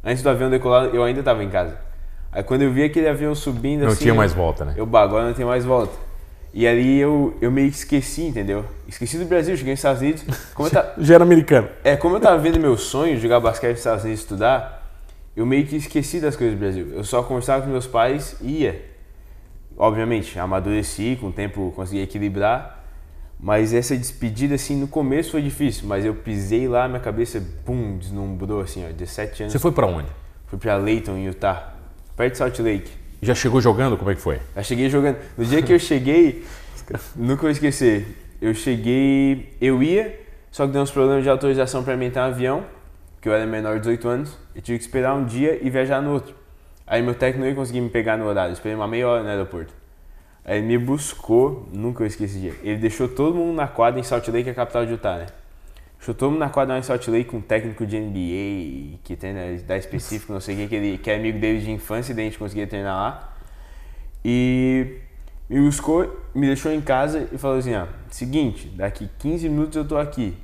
Antes 0.04 0.22
do 0.22 0.30
avião 0.30 0.48
decolar, 0.48 0.90
eu 0.94 1.02
ainda 1.02 1.20
estava 1.20 1.42
em 1.42 1.50
casa. 1.50 1.76
Aí 2.30 2.42
quando 2.42 2.62
eu 2.62 2.72
vi 2.72 2.84
aquele 2.84 3.08
avião 3.08 3.34
subindo 3.34 3.80
não 3.80 3.88
assim. 3.88 3.96
Não 3.96 4.02
tinha 4.02 4.14
mais 4.14 4.32
volta, 4.32 4.64
né? 4.64 4.74
Eu, 4.76 4.86
bah, 4.86 5.02
agora 5.02 5.26
não 5.26 5.34
tem 5.34 5.44
mais 5.44 5.64
volta. 5.64 5.92
E 6.54 6.66
ali 6.66 6.98
eu, 6.98 7.36
eu 7.40 7.50
meio 7.50 7.70
que 7.70 7.76
esqueci, 7.76 8.22
entendeu? 8.22 8.64
Esqueci 8.86 9.18
do 9.18 9.24
Brasil, 9.24 9.56
cheguei 9.56 9.72
nos 9.72 9.80
Estados 9.80 10.00
Unidos. 10.00 10.24
Como 10.54 10.70
tá... 10.70 10.94
Já 10.98 11.16
era 11.16 11.24
americano. 11.24 11.68
É, 11.82 11.96
como 11.96 12.16
eu 12.16 12.20
tava 12.20 12.38
vendo 12.38 12.60
meu 12.60 12.76
sonho, 12.76 13.18
jogar 13.18 13.40
basquete 13.40 13.70
nos 13.70 13.78
Estados 13.80 14.04
Unidos 14.04 14.20
estudar, 14.20 14.81
eu 15.34 15.46
meio 15.46 15.66
que 15.66 15.76
esqueci 15.76 16.20
das 16.20 16.36
coisas 16.36 16.56
do 16.56 16.60
Brasil. 16.60 16.88
Eu 16.92 17.04
só 17.04 17.22
conversava 17.22 17.62
com 17.62 17.70
meus 17.70 17.86
pais 17.86 18.36
e 18.40 18.62
ia. 18.62 18.84
Obviamente, 19.76 20.38
amadureci, 20.38 21.16
com 21.20 21.28
o 21.28 21.32
tempo 21.32 21.72
consegui 21.74 22.02
equilibrar. 22.02 22.82
Mas 23.40 23.74
essa 23.74 23.96
despedida, 23.96 24.54
assim, 24.54 24.76
no 24.76 24.86
começo 24.86 25.32
foi 25.32 25.42
difícil, 25.42 25.88
mas 25.88 26.04
eu 26.04 26.14
pisei 26.14 26.68
lá, 26.68 26.86
minha 26.86 27.00
cabeça, 27.00 27.42
pum, 27.64 27.98
deslumbrou, 27.98 28.60
assim, 28.60 28.86
ó, 28.88 28.92
17 28.92 29.42
anos. 29.42 29.52
Você 29.52 29.58
foi 29.58 29.72
para 29.72 29.84
onde? 29.84 30.06
Fui 30.46 30.56
para 30.58 30.76
Layton, 30.76 31.16
Utah, 31.18 31.74
perto 32.16 32.32
de 32.32 32.38
Salt 32.38 32.58
Lake. 32.60 32.92
Já 33.20 33.34
chegou 33.34 33.60
jogando? 33.60 33.96
Como 33.96 34.10
é 34.10 34.14
que 34.14 34.20
foi? 34.20 34.38
Já 34.54 34.62
cheguei 34.62 34.88
jogando. 34.88 35.16
No 35.36 35.44
dia 35.44 35.60
que 35.60 35.72
eu 35.72 35.78
cheguei, 35.80 36.44
nunca 37.16 37.42
vou 37.42 37.50
esquecer, 37.50 38.06
eu 38.40 38.54
cheguei, 38.54 39.56
eu 39.60 39.82
ia, 39.82 40.20
só 40.52 40.64
que 40.64 40.72
deu 40.72 40.82
uns 40.82 40.92
problemas 40.92 41.24
de 41.24 41.28
autorização 41.28 41.82
para 41.82 41.96
mim 41.96 42.06
entrar 42.06 42.28
no 42.28 42.34
avião, 42.34 42.64
que 43.22 43.28
eu 43.28 43.32
era 43.32 43.46
menor 43.46 43.74
de 43.74 43.82
18 43.82 44.08
anos, 44.08 44.38
eu 44.52 44.60
tive 44.60 44.78
que 44.78 44.84
esperar 44.84 45.14
um 45.14 45.24
dia 45.24 45.64
e 45.64 45.70
viajar 45.70 46.02
no 46.02 46.12
outro. 46.12 46.34
Aí 46.84 47.00
meu 47.00 47.14
técnico 47.14 47.40
não 47.40 47.48
ia 47.48 47.54
conseguir 47.54 47.80
me 47.80 47.88
pegar 47.88 48.18
no 48.18 48.26
horário, 48.26 48.50
eu 48.50 48.54
esperei 48.54 48.74
uma 48.74 48.88
meia 48.88 49.08
hora 49.08 49.22
no 49.22 49.28
aeroporto. 49.28 49.72
Aí 50.44 50.58
ele 50.58 50.66
me 50.66 50.76
buscou, 50.76 51.68
nunca 51.72 52.02
eu 52.02 52.06
esqueci 52.08 52.34
esse 52.34 52.40
dia. 52.40 52.54
Ele 52.64 52.80
deixou 52.80 53.08
todo 53.08 53.36
mundo 53.36 53.54
na 53.54 53.68
quadra 53.68 54.00
em 54.00 54.02
Salt 54.02 54.26
Lake, 54.26 54.50
a 54.50 54.54
capital 54.54 54.84
de 54.84 54.90
Utah, 54.90 55.18
né? 55.18 55.26
Deixou 55.96 56.16
todo 56.16 56.32
mundo 56.32 56.40
na 56.40 56.50
quadra 56.50 56.76
em 56.76 56.82
Salt 56.82 57.06
Lake 57.06 57.26
com 57.26 57.36
um 57.36 57.40
técnico 57.40 57.86
de 57.86 57.96
NBA, 57.96 58.98
que 59.04 59.14
tem 59.14 59.32
né, 59.32 59.54
da 59.64 59.76
específico, 59.76 60.32
não 60.32 60.40
sei 60.40 60.56
o 60.56 60.58
que, 60.58 60.66
que, 60.66 60.74
ele, 60.74 60.98
que 60.98 61.08
é 61.08 61.14
amigo 61.14 61.38
dele 61.38 61.60
de 61.60 61.70
infância, 61.70 62.10
e 62.10 62.16
daí 62.16 62.26
a 62.26 62.28
gente 62.28 62.40
conseguia 62.40 62.66
treinar 62.66 62.92
lá. 62.92 63.36
E 64.24 64.98
me 65.48 65.60
buscou, 65.60 66.20
me 66.34 66.48
deixou 66.48 66.72
em 66.72 66.80
casa 66.80 67.28
e 67.30 67.38
falou 67.38 67.58
assim, 67.58 67.76
ó, 67.76 67.86
seguinte, 68.10 68.66
daqui 68.66 69.08
15 69.20 69.48
minutos 69.48 69.76
eu 69.76 69.86
tô 69.86 69.96
aqui. 69.96 70.36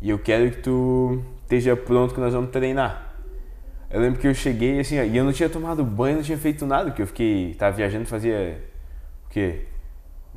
E 0.00 0.08
eu 0.08 0.18
quero 0.18 0.50
que 0.50 0.62
tu 0.62 1.22
esteja 1.56 1.76
pronto 1.76 2.14
que 2.14 2.20
nós 2.20 2.32
vamos 2.32 2.50
treinar. 2.50 3.12
Eu 3.90 4.00
lembro 4.00 4.18
que 4.18 4.26
eu 4.26 4.34
cheguei 4.34 4.80
assim, 4.80 4.98
ó, 4.98 5.02
e 5.02 5.14
eu 5.14 5.22
não 5.22 5.32
tinha 5.32 5.50
tomado 5.50 5.84
banho, 5.84 6.16
não 6.16 6.22
tinha 6.22 6.38
feito 6.38 6.64
nada, 6.64 6.84
porque 6.84 7.02
eu 7.02 7.06
fiquei, 7.06 7.54
tava 7.54 7.76
viajando 7.76 8.06
fazia 8.06 8.58
o 9.26 9.28
quê? 9.28 9.66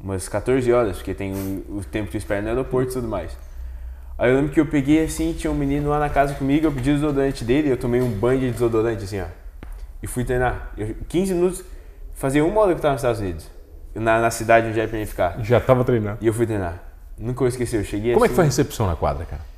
Umas 0.01 0.27
14 0.27 0.71
horas, 0.73 0.97
porque 0.97 1.13
tem 1.13 1.33
o, 1.33 1.77
o 1.77 1.83
tempo 1.83 2.11
que 2.11 2.17
eu 2.17 2.19
espero 2.19 2.41
no 2.41 2.49
aeroporto 2.49 2.91
e 2.91 2.93
tudo 2.95 3.07
mais. 3.07 3.37
Aí 4.17 4.29
eu 4.29 4.35
lembro 4.35 4.51
que 4.51 4.59
eu 4.59 4.65
peguei 4.65 5.03
assim, 5.03 5.33
tinha 5.33 5.49
um 5.49 5.55
menino 5.55 5.89
lá 5.89 5.99
na 5.99 6.09
casa 6.09 6.33
comigo, 6.33 6.67
eu 6.67 6.71
pedi 6.71 6.91
o 6.91 6.95
desodorante 6.95 7.45
dele, 7.45 7.69
eu 7.69 7.77
tomei 7.77 8.01
um 8.01 8.11
banho 8.11 8.41
de 8.41 8.51
desodorante 8.51 9.05
assim, 9.05 9.21
ó. 9.21 9.25
E 10.03 10.07
fui 10.07 10.25
treinar. 10.25 10.73
Eu, 10.77 10.95
15 11.07 11.33
minutos, 11.33 11.63
fazia 12.13 12.43
uma 12.43 12.59
hora 12.61 12.73
que 12.73 12.79
eu 12.79 12.81
tava 12.81 12.93
nos 12.93 13.01
Estados 13.01 13.21
Unidos. 13.21 13.49
Na, 13.93 14.19
na 14.19 14.29
cidade 14.29 14.67
onde 14.67 14.77
era 14.77 14.89
pra 14.89 14.99
mim 14.99 15.05
ficar. 15.05 15.41
Já 15.41 15.61
tava 15.61 15.85
treinando. 15.85 16.17
E 16.19 16.27
eu 16.27 16.33
fui 16.33 16.45
treinar. 16.45 16.83
Nunca 17.17 17.39
vou 17.39 17.47
esquecer, 17.47 17.79
eu 17.79 17.85
cheguei 17.85 18.13
Como 18.13 18.25
assim, 18.25 18.31
é 18.31 18.33
que 18.33 18.35
foi 18.35 18.43
a 18.43 18.47
recepção 18.47 18.85
na 18.85 18.95
quadra, 18.97 19.25
cara? 19.25 19.54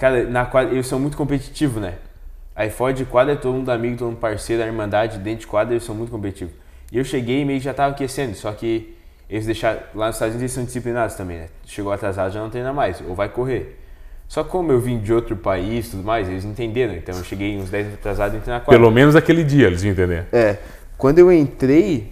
Cara, 0.00 0.24
na 0.24 0.46
quadra, 0.46 0.74
eu 0.74 0.82
sou 0.82 0.98
muito 0.98 1.14
competitivo, 1.14 1.78
né? 1.78 1.96
Aí 2.56 2.70
fora 2.70 2.94
de 2.94 3.04
quadra 3.04 3.34
é 3.34 3.36
todo 3.36 3.52
mundo 3.52 3.68
amigo, 3.68 3.98
todo 3.98 4.08
mundo 4.08 4.18
parceiro, 4.18 4.62
a 4.62 4.66
irmandade, 4.66 5.18
dentro 5.18 5.40
de 5.40 5.46
quadra 5.46 5.74
eles 5.74 5.84
são 5.84 5.94
muito 5.94 6.10
competitivos. 6.10 6.54
E 6.90 6.96
eu 6.96 7.04
cheguei 7.04 7.42
e 7.42 7.44
meio 7.44 7.58
que 7.58 7.66
já 7.66 7.74
tava 7.74 7.92
aquecendo, 7.92 8.34
só 8.34 8.50
que 8.50 8.96
eles 9.28 9.44
deixaram, 9.44 9.80
lá 9.94 10.06
nos 10.06 10.16
Estados 10.16 10.36
Unidos 10.36 10.40
eles 10.40 10.52
são 10.52 10.64
disciplinados 10.64 11.16
também, 11.16 11.40
né? 11.40 11.48
Chegou 11.66 11.92
atrasado 11.92 12.32
já 12.32 12.40
não 12.40 12.48
treina 12.48 12.72
mais, 12.72 13.02
ou 13.06 13.14
vai 13.14 13.28
correr. 13.28 13.78
Só 14.26 14.42
que 14.42 14.48
como 14.48 14.72
eu 14.72 14.80
vim 14.80 14.98
de 15.00 15.12
outro 15.12 15.36
país 15.36 15.88
e 15.88 15.90
tudo 15.90 16.02
mais, 16.02 16.30
eles 16.30 16.46
entenderam. 16.46 16.94
Então 16.94 17.14
eu 17.14 17.22
cheguei 17.22 17.58
uns 17.58 17.68
10 17.68 17.92
atrasado 17.92 18.32
e 18.32 18.38
entrei 18.38 18.54
na 18.54 18.60
quadra. 18.60 18.80
Pelo 18.80 18.90
menos 18.90 19.14
aquele 19.14 19.44
dia 19.44 19.66
eles 19.66 19.84
entenderam. 19.84 20.24
É. 20.32 20.56
Quando 20.96 21.18
eu 21.18 21.30
entrei, 21.30 22.10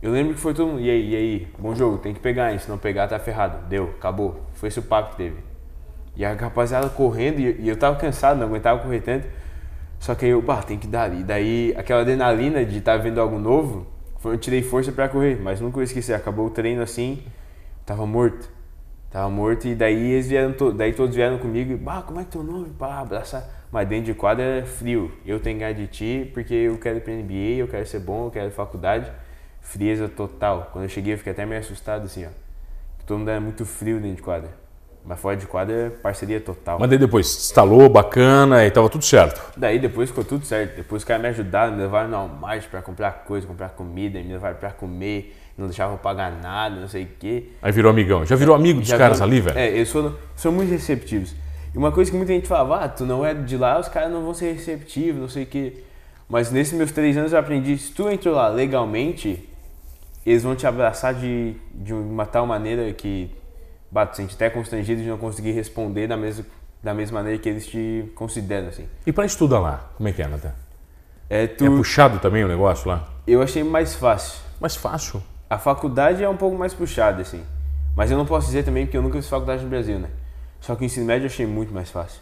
eu 0.00 0.12
lembro 0.12 0.32
que 0.34 0.40
foi 0.40 0.54
todo 0.54 0.68
mundo, 0.68 0.80
e 0.80 0.88
aí, 0.88 1.10
e 1.10 1.16
aí, 1.16 1.48
bom 1.58 1.74
jogo, 1.74 1.98
tem 1.98 2.14
que 2.14 2.20
pegar, 2.20 2.52
hein? 2.52 2.58
Se 2.60 2.68
não 2.68 2.78
pegar, 2.78 3.08
tá 3.08 3.18
ferrado. 3.18 3.66
Deu, 3.66 3.94
acabou. 3.98 4.42
Foi 4.54 4.68
esse 4.68 4.78
o 4.78 4.82
papo 4.82 5.10
que 5.10 5.16
teve. 5.16 5.55
E 6.16 6.24
a 6.24 6.32
rapaziada 6.32 6.88
correndo, 6.88 7.40
e 7.40 7.68
eu 7.68 7.76
tava 7.76 7.96
cansado, 7.96 8.38
não 8.38 8.46
aguentava 8.46 8.80
correr 8.82 9.00
tanto. 9.00 9.26
Só 9.98 10.14
que 10.14 10.24
aí 10.24 10.30
eu, 10.30 10.40
bah, 10.40 10.62
tem 10.62 10.78
que 10.78 10.86
dar. 10.86 11.12
E 11.12 11.22
daí 11.22 11.74
aquela 11.76 12.00
adrenalina 12.00 12.64
de 12.64 12.78
estar 12.78 12.96
tá 12.96 13.02
vendo 13.02 13.20
algo 13.20 13.38
novo, 13.38 13.86
eu 14.24 14.38
tirei 14.38 14.62
força 14.62 14.90
para 14.92 15.08
correr, 15.08 15.38
mas 15.40 15.60
nunca 15.60 15.74
vou 15.74 15.82
esquecer. 15.82 16.14
Acabou 16.14 16.46
o 16.46 16.50
treino 16.50 16.82
assim, 16.82 17.22
tava 17.84 18.06
morto. 18.06 18.48
Tava 19.10 19.30
morto 19.30 19.66
e 19.68 19.74
daí 19.74 20.12
eles 20.12 20.28
vieram, 20.28 20.52
to 20.52 20.72
daí 20.72 20.92
todos 20.92 21.14
vieram 21.14 21.38
comigo 21.38 21.72
e, 21.72 21.76
bah, 21.76 22.02
como 22.02 22.20
é 22.20 22.24
que 22.24 22.30
teu 22.30 22.42
nome? 22.42 22.70
Pá, 22.70 23.00
abraçar. 23.00 23.48
Mas 23.70 23.88
dentro 23.88 24.06
de 24.06 24.14
quadra 24.14 24.44
é 24.44 24.62
frio. 24.62 25.12
Eu 25.24 25.38
tenho 25.40 25.58
que 25.58 25.74
de 25.74 25.86
ti 25.86 26.30
porque 26.32 26.54
eu 26.54 26.78
quero 26.78 26.98
ir 26.98 27.00
pra 27.00 27.12
NBA, 27.12 27.58
eu 27.58 27.68
quero 27.68 27.86
ser 27.86 28.00
bom, 28.00 28.26
eu 28.26 28.30
quero 28.30 28.50
faculdade. 28.50 29.10
Frieza 29.60 30.08
total. 30.08 30.70
Quando 30.72 30.84
eu 30.84 30.88
cheguei 30.88 31.14
eu 31.14 31.18
fiquei 31.18 31.32
até 31.32 31.44
meio 31.44 31.60
assustado 31.60 32.04
assim, 32.04 32.24
ó. 32.26 32.30
Todo 33.06 33.18
mundo 33.18 33.30
era 33.30 33.40
muito 33.40 33.64
frio 33.64 34.00
dentro 34.00 34.16
de 34.16 34.22
quadra. 34.22 34.65
Mas 35.06 35.20
fora 35.20 35.36
de 35.36 35.46
quadra 35.46 35.72
é 35.72 35.88
parceria 35.88 36.40
total. 36.40 36.80
Mas 36.80 36.90
daí 36.90 36.98
depois 36.98 37.26
instalou, 37.26 37.88
bacana 37.88 38.66
e 38.66 38.70
tava 38.72 38.90
tudo 38.90 39.04
certo. 39.04 39.40
Daí 39.56 39.78
depois 39.78 40.08
ficou 40.08 40.24
tudo 40.24 40.44
certo. 40.44 40.74
Depois 40.76 41.02
os 41.02 41.06
caras 41.06 41.22
me 41.22 41.28
ajudaram, 41.28 41.72
me 41.76 41.82
levaram 41.82 42.08
no 42.08 42.16
Walmart 42.16 42.66
pra 42.68 42.82
comprar 42.82 43.24
coisa, 43.24 43.46
comprar 43.46 43.68
comida, 43.68 44.18
me 44.18 44.32
levaram 44.32 44.56
pra 44.56 44.70
comer, 44.70 45.36
não 45.56 45.66
deixavam 45.66 45.96
pagar 45.96 46.32
nada, 46.42 46.80
não 46.80 46.88
sei 46.88 47.04
o 47.04 47.08
quê. 47.20 47.50
Aí 47.62 47.70
virou 47.70 47.88
amigão. 47.88 48.26
Já 48.26 48.34
virou 48.34 48.52
amigo 48.52 48.80
dos 48.80 48.88
Já 48.88 48.98
caras 48.98 49.18
virou... 49.18 49.32
ali, 49.32 49.40
velho? 49.40 49.56
É, 49.56 49.68
eles 49.68 49.88
são, 49.88 50.12
são 50.34 50.50
muito 50.50 50.70
receptivos. 50.70 51.36
E 51.72 51.78
uma 51.78 51.92
coisa 51.92 52.10
que 52.10 52.16
muita 52.16 52.32
gente 52.32 52.48
falava, 52.48 52.84
ah, 52.84 52.88
tu 52.88 53.06
não 53.06 53.24
é 53.24 53.32
de 53.32 53.56
lá, 53.56 53.78
os 53.78 53.88
caras 53.88 54.10
não 54.10 54.24
vão 54.24 54.34
ser 54.34 54.54
receptivos, 54.54 55.20
não 55.20 55.28
sei 55.28 55.44
o 55.44 55.46
quê. 55.46 55.84
Mas 56.28 56.50
nesses 56.50 56.76
meus 56.76 56.90
três 56.90 57.16
anos 57.16 57.32
eu 57.32 57.38
aprendi, 57.38 57.78
se 57.78 57.92
tu 57.92 58.10
entrou 58.10 58.34
lá 58.34 58.48
legalmente, 58.48 59.48
eles 60.24 60.42
vão 60.42 60.56
te 60.56 60.66
abraçar 60.66 61.14
de, 61.14 61.54
de 61.72 61.94
uma 61.94 62.26
tal 62.26 62.44
maneira 62.44 62.92
que 62.92 63.30
bato, 63.90 64.16
sente 64.16 64.34
até 64.34 64.50
constrangido 64.50 65.02
de 65.02 65.08
não 65.08 65.18
conseguir 65.18 65.52
responder 65.52 66.06
da 66.06 66.16
mesma, 66.16 66.44
da 66.82 66.94
mesma 66.94 67.20
maneira 67.20 67.38
que 67.40 67.48
eles 67.48 67.66
te 67.66 68.10
consideram, 68.14 68.68
assim. 68.68 68.86
E 69.06 69.12
para 69.12 69.24
estudar 69.24 69.60
lá, 69.60 69.90
como 69.96 70.08
é 70.08 70.12
que 70.12 70.22
é, 70.22 70.28
Nathan? 70.28 70.52
É, 71.28 71.46
tu... 71.46 71.64
é 71.64 71.68
puxado 71.68 72.18
também 72.18 72.44
o 72.44 72.48
negócio 72.48 72.88
lá? 72.88 73.08
Eu 73.26 73.42
achei 73.42 73.64
mais 73.64 73.94
fácil. 73.94 74.40
Mais 74.60 74.76
fácil? 74.76 75.22
A 75.48 75.58
faculdade 75.58 76.22
é 76.22 76.28
um 76.28 76.36
pouco 76.36 76.56
mais 76.56 76.72
puxada, 76.72 77.22
assim. 77.22 77.42
Mas 77.96 78.10
eu 78.10 78.18
não 78.18 78.26
posso 78.26 78.46
dizer 78.46 78.64
também 78.64 78.84
porque 78.84 78.96
eu 78.96 79.02
nunca 79.02 79.16
fiz 79.16 79.28
faculdade 79.28 79.62
no 79.62 79.70
Brasil, 79.70 79.98
né? 79.98 80.08
Só 80.60 80.74
que 80.74 80.82
o 80.82 80.84
ensino 80.84 81.06
médio 81.06 81.24
eu 81.24 81.30
achei 81.30 81.46
muito 81.46 81.72
mais 81.72 81.90
fácil. 81.90 82.20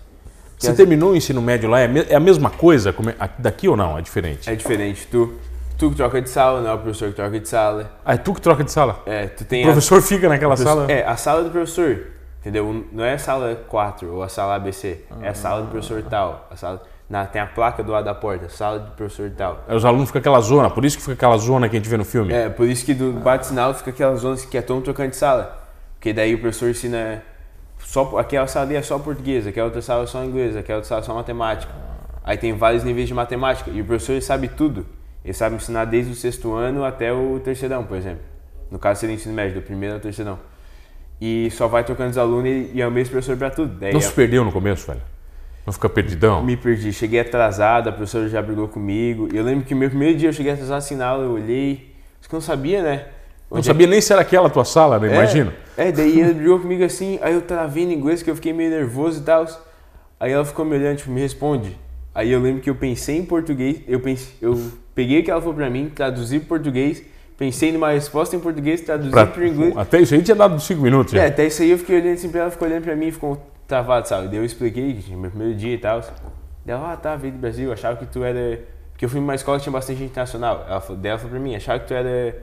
Você 0.58 0.70
as... 0.70 0.76
terminou 0.76 1.12
o 1.12 1.16
ensino 1.16 1.42
médio 1.42 1.68
lá, 1.68 1.80
é, 1.80 1.88
é 2.10 2.14
a 2.14 2.20
mesma 2.20 2.50
coisa 2.50 2.94
daqui 3.38 3.68
ou 3.68 3.76
não? 3.76 3.98
É 3.98 4.02
diferente? 4.02 4.48
É 4.48 4.54
diferente. 4.54 5.06
Tu, 5.10 5.34
Tu 5.76 5.90
que 5.90 5.96
troca 5.96 6.22
de 6.22 6.30
sala, 6.30 6.60
não 6.60 6.70
é 6.70 6.74
o 6.74 6.78
professor 6.78 7.08
que 7.08 7.16
troca 7.16 7.40
de 7.40 7.48
sala. 7.48 7.90
Ah, 8.04 8.14
é 8.14 8.16
tu 8.16 8.32
que 8.32 8.40
troca 8.40 8.62
de 8.62 8.70
sala? 8.70 9.02
É, 9.06 9.26
tu 9.26 9.44
tem. 9.44 9.62
O 9.62 9.66
professor 9.66 9.98
a... 9.98 10.02
fica 10.02 10.28
naquela 10.28 10.56
sala? 10.56 10.90
É, 10.90 11.04
a 11.04 11.16
sala 11.16 11.42
do 11.42 11.50
professor. 11.50 12.06
Entendeu? 12.40 12.86
Não 12.92 13.02
é 13.02 13.14
a 13.14 13.18
sala 13.18 13.56
4 13.68 14.12
ou 14.12 14.22
a 14.22 14.28
sala 14.28 14.54
ABC. 14.54 15.00
É 15.22 15.30
a 15.30 15.34
sala 15.34 15.62
do 15.62 15.68
professor 15.68 16.02
tal. 16.02 16.46
A 16.50 16.56
sala. 16.56 16.82
Na, 17.08 17.26
tem 17.26 17.40
a 17.40 17.46
placa 17.46 17.82
do 17.82 17.92
lado 17.92 18.04
da 18.04 18.14
porta, 18.14 18.48
sala 18.48 18.78
do 18.78 18.92
professor 18.92 19.30
tal. 19.36 19.64
É, 19.68 19.74
os 19.74 19.84
alunos 19.84 20.08
ficam 20.08 20.20
aquela 20.20 20.40
zona, 20.40 20.70
por 20.70 20.84
isso 20.84 20.96
que 20.96 21.02
fica 21.02 21.14
aquela 21.14 21.36
zona 21.36 21.68
que 21.68 21.76
a 21.76 21.78
gente 21.78 21.88
vê 21.88 21.96
no 21.96 22.04
filme. 22.04 22.32
É, 22.32 22.48
por 22.48 22.66
isso 22.66 22.84
que 22.84 22.94
do 22.94 23.12
bate-sinal 23.12 23.74
fica 23.74 23.90
aquela 23.90 24.14
zona 24.16 24.36
que 24.36 24.56
é 24.56 24.62
todo 24.62 24.76
mundo 24.76 24.84
trocando 24.84 25.10
de 25.10 25.16
sala. 25.16 25.58
Porque 25.94 26.12
daí 26.12 26.34
o 26.34 26.38
professor 26.38 26.70
ensina. 26.70 27.22
Só, 27.78 28.18
aquela 28.18 28.46
sala 28.46 28.66
ali 28.66 28.76
é 28.76 28.82
só 28.82 28.98
português, 28.98 29.46
aquela 29.46 29.66
outra 29.66 29.82
sala 29.82 30.04
é 30.04 30.06
só 30.06 30.22
inglês, 30.24 30.56
aquela 30.56 30.78
outra 30.78 30.88
sala 30.88 31.00
é 31.00 31.04
só 31.04 31.14
matemática. 31.14 31.72
Aí 32.22 32.36
tem 32.38 32.54
vários 32.54 32.84
níveis 32.84 33.08
de 33.08 33.14
matemática 33.14 33.70
e 33.70 33.80
o 33.80 33.84
professor 33.84 34.20
sabe 34.22 34.48
tudo. 34.48 34.86
Ele 35.24 35.32
sabe 35.32 35.56
ensinar 35.56 35.86
desde 35.86 36.12
o 36.12 36.14
sexto 36.14 36.52
ano 36.52 36.84
até 36.84 37.12
o 37.12 37.40
terceirão, 37.40 37.84
por 37.84 37.96
exemplo. 37.96 38.22
No 38.70 38.78
caso 38.78 39.00
seria 39.00 39.14
ensino 39.14 39.34
médio, 39.34 39.54
do 39.54 39.62
primeiro 39.62 39.94
ao 39.94 40.00
terceirão. 40.00 40.38
E 41.20 41.48
só 41.52 41.66
vai 41.66 41.84
trocando 41.84 42.10
os 42.10 42.18
alunos 42.18 42.50
e, 42.74 42.80
é 42.80 42.86
o 42.86 42.90
mesmo 42.90 43.12
professor 43.12 43.36
para 43.36 43.50
tudo. 43.50 43.74
Daí 43.78 43.92
não 43.92 44.00
se 44.00 44.12
perdeu 44.12 44.44
no 44.44 44.52
começo, 44.52 44.86
velho? 44.86 45.00
Não 45.64 45.72
fica 45.72 45.88
perdidão? 45.88 46.42
Me 46.44 46.56
perdi. 46.56 46.92
Cheguei 46.92 47.20
atrasado, 47.20 47.88
a 47.88 47.92
professora 47.92 48.28
já 48.28 48.42
brigou 48.42 48.68
comigo. 48.68 49.28
Eu 49.32 49.42
lembro 49.42 49.64
que 49.64 49.74
meu 49.74 49.88
primeiro 49.88 50.18
dia 50.18 50.28
eu 50.28 50.32
cheguei 50.32 50.52
atrasado 50.52 50.78
assim 50.78 50.96
na 50.96 51.06
aula, 51.06 51.24
eu 51.24 51.32
olhei. 51.32 51.94
Acho 52.20 52.28
que 52.28 52.34
eu 52.34 52.38
não 52.38 52.44
sabia, 52.44 52.82
né? 52.82 53.06
Não 53.50 53.62
sabia 53.62 53.86
nem 53.86 54.00
se 54.00 54.12
era 54.12 54.20
aquela 54.20 54.50
tua 54.50 54.64
sala, 54.64 54.98
né? 54.98 55.08
É, 55.08 55.14
Imagina. 55.14 55.54
É, 55.76 55.92
daí 55.92 56.20
ele 56.20 56.34
brigou 56.34 56.60
comigo 56.60 56.84
assim, 56.84 57.18
aí 57.22 57.32
eu 57.34 57.42
travei 57.42 57.84
em 57.84 57.92
inglês 57.92 58.22
que 58.22 58.30
eu 58.30 58.34
fiquei 58.34 58.52
meio 58.52 58.70
nervoso 58.70 59.20
e 59.20 59.24
tal. 59.24 59.46
Aí 60.18 60.32
ela 60.32 60.44
ficou 60.44 60.64
me 60.64 60.76
olhando, 60.76 60.98
tipo, 60.98 61.10
me 61.10 61.20
responde. 61.20 61.78
Aí 62.14 62.30
eu 62.30 62.40
lembro 62.40 62.62
que 62.62 62.70
eu 62.70 62.74
pensei 62.74 63.18
em 63.18 63.24
português, 63.24 63.78
eu, 63.88 63.98
pensei, 64.00 64.34
eu 64.40 64.58
peguei 64.94 65.20
o 65.20 65.24
que 65.24 65.30
ela 65.30 65.40
falou 65.40 65.54
pra 65.54 65.68
mim, 65.68 65.90
traduzi 65.92 66.38
pro 66.38 66.48
português, 66.48 67.02
pensei 67.36 67.72
numa 67.72 67.90
resposta 67.90 68.36
em 68.36 68.40
português, 68.40 68.80
traduzi 68.82 69.10
pro 69.32 69.44
inglês. 69.46 69.76
Até 69.76 70.00
isso 70.00 70.14
aí 70.14 70.22
tinha 70.22 70.36
dado 70.36 70.60
cinco 70.60 70.82
minutos. 70.82 71.12
já. 71.12 71.24
É, 71.24 71.26
até 71.26 71.46
isso 71.46 71.62
aí 71.62 71.70
eu 71.70 71.78
fiquei 71.78 71.96
olhando 72.00 72.14
assim 72.14 72.28
pra 72.28 72.42
ela, 72.42 72.50
ficou 72.50 72.68
olhando 72.68 72.84
pra 72.84 72.94
mim 72.94 73.08
e 73.08 73.12
ficou 73.12 73.40
travado, 73.66 74.06
sabe? 74.06 74.28
Daí 74.28 74.36
eu 74.36 74.44
expliquei 74.44 74.94
que 74.94 75.02
tinha 75.02 75.16
meu 75.18 75.30
primeiro 75.30 75.54
dia 75.56 75.74
e 75.74 75.78
tal. 75.78 76.00
Daí 76.64 76.74
ela, 76.76 76.92
ah, 76.92 76.96
tá, 76.96 77.16
veio 77.16 77.32
do 77.32 77.38
Brasil, 77.40 77.72
achava 77.72 77.96
que 77.96 78.06
tu 78.06 78.22
era. 78.22 78.60
Porque 78.92 79.04
eu 79.06 79.08
fui 79.08 79.18
numa 79.18 79.34
escola 79.34 79.58
que 79.58 79.64
tinha 79.64 79.72
bastante 79.72 79.98
gente 79.98 80.10
internacional. 80.10 80.64
Ela 80.68 80.80
falou, 80.80 81.02
daí 81.02 81.10
ela 81.10 81.18
falou 81.18 81.32
pra 81.32 81.40
mim, 81.40 81.56
achava 81.56 81.80
que 81.80 81.88
tu 81.88 81.94
era 81.94 82.36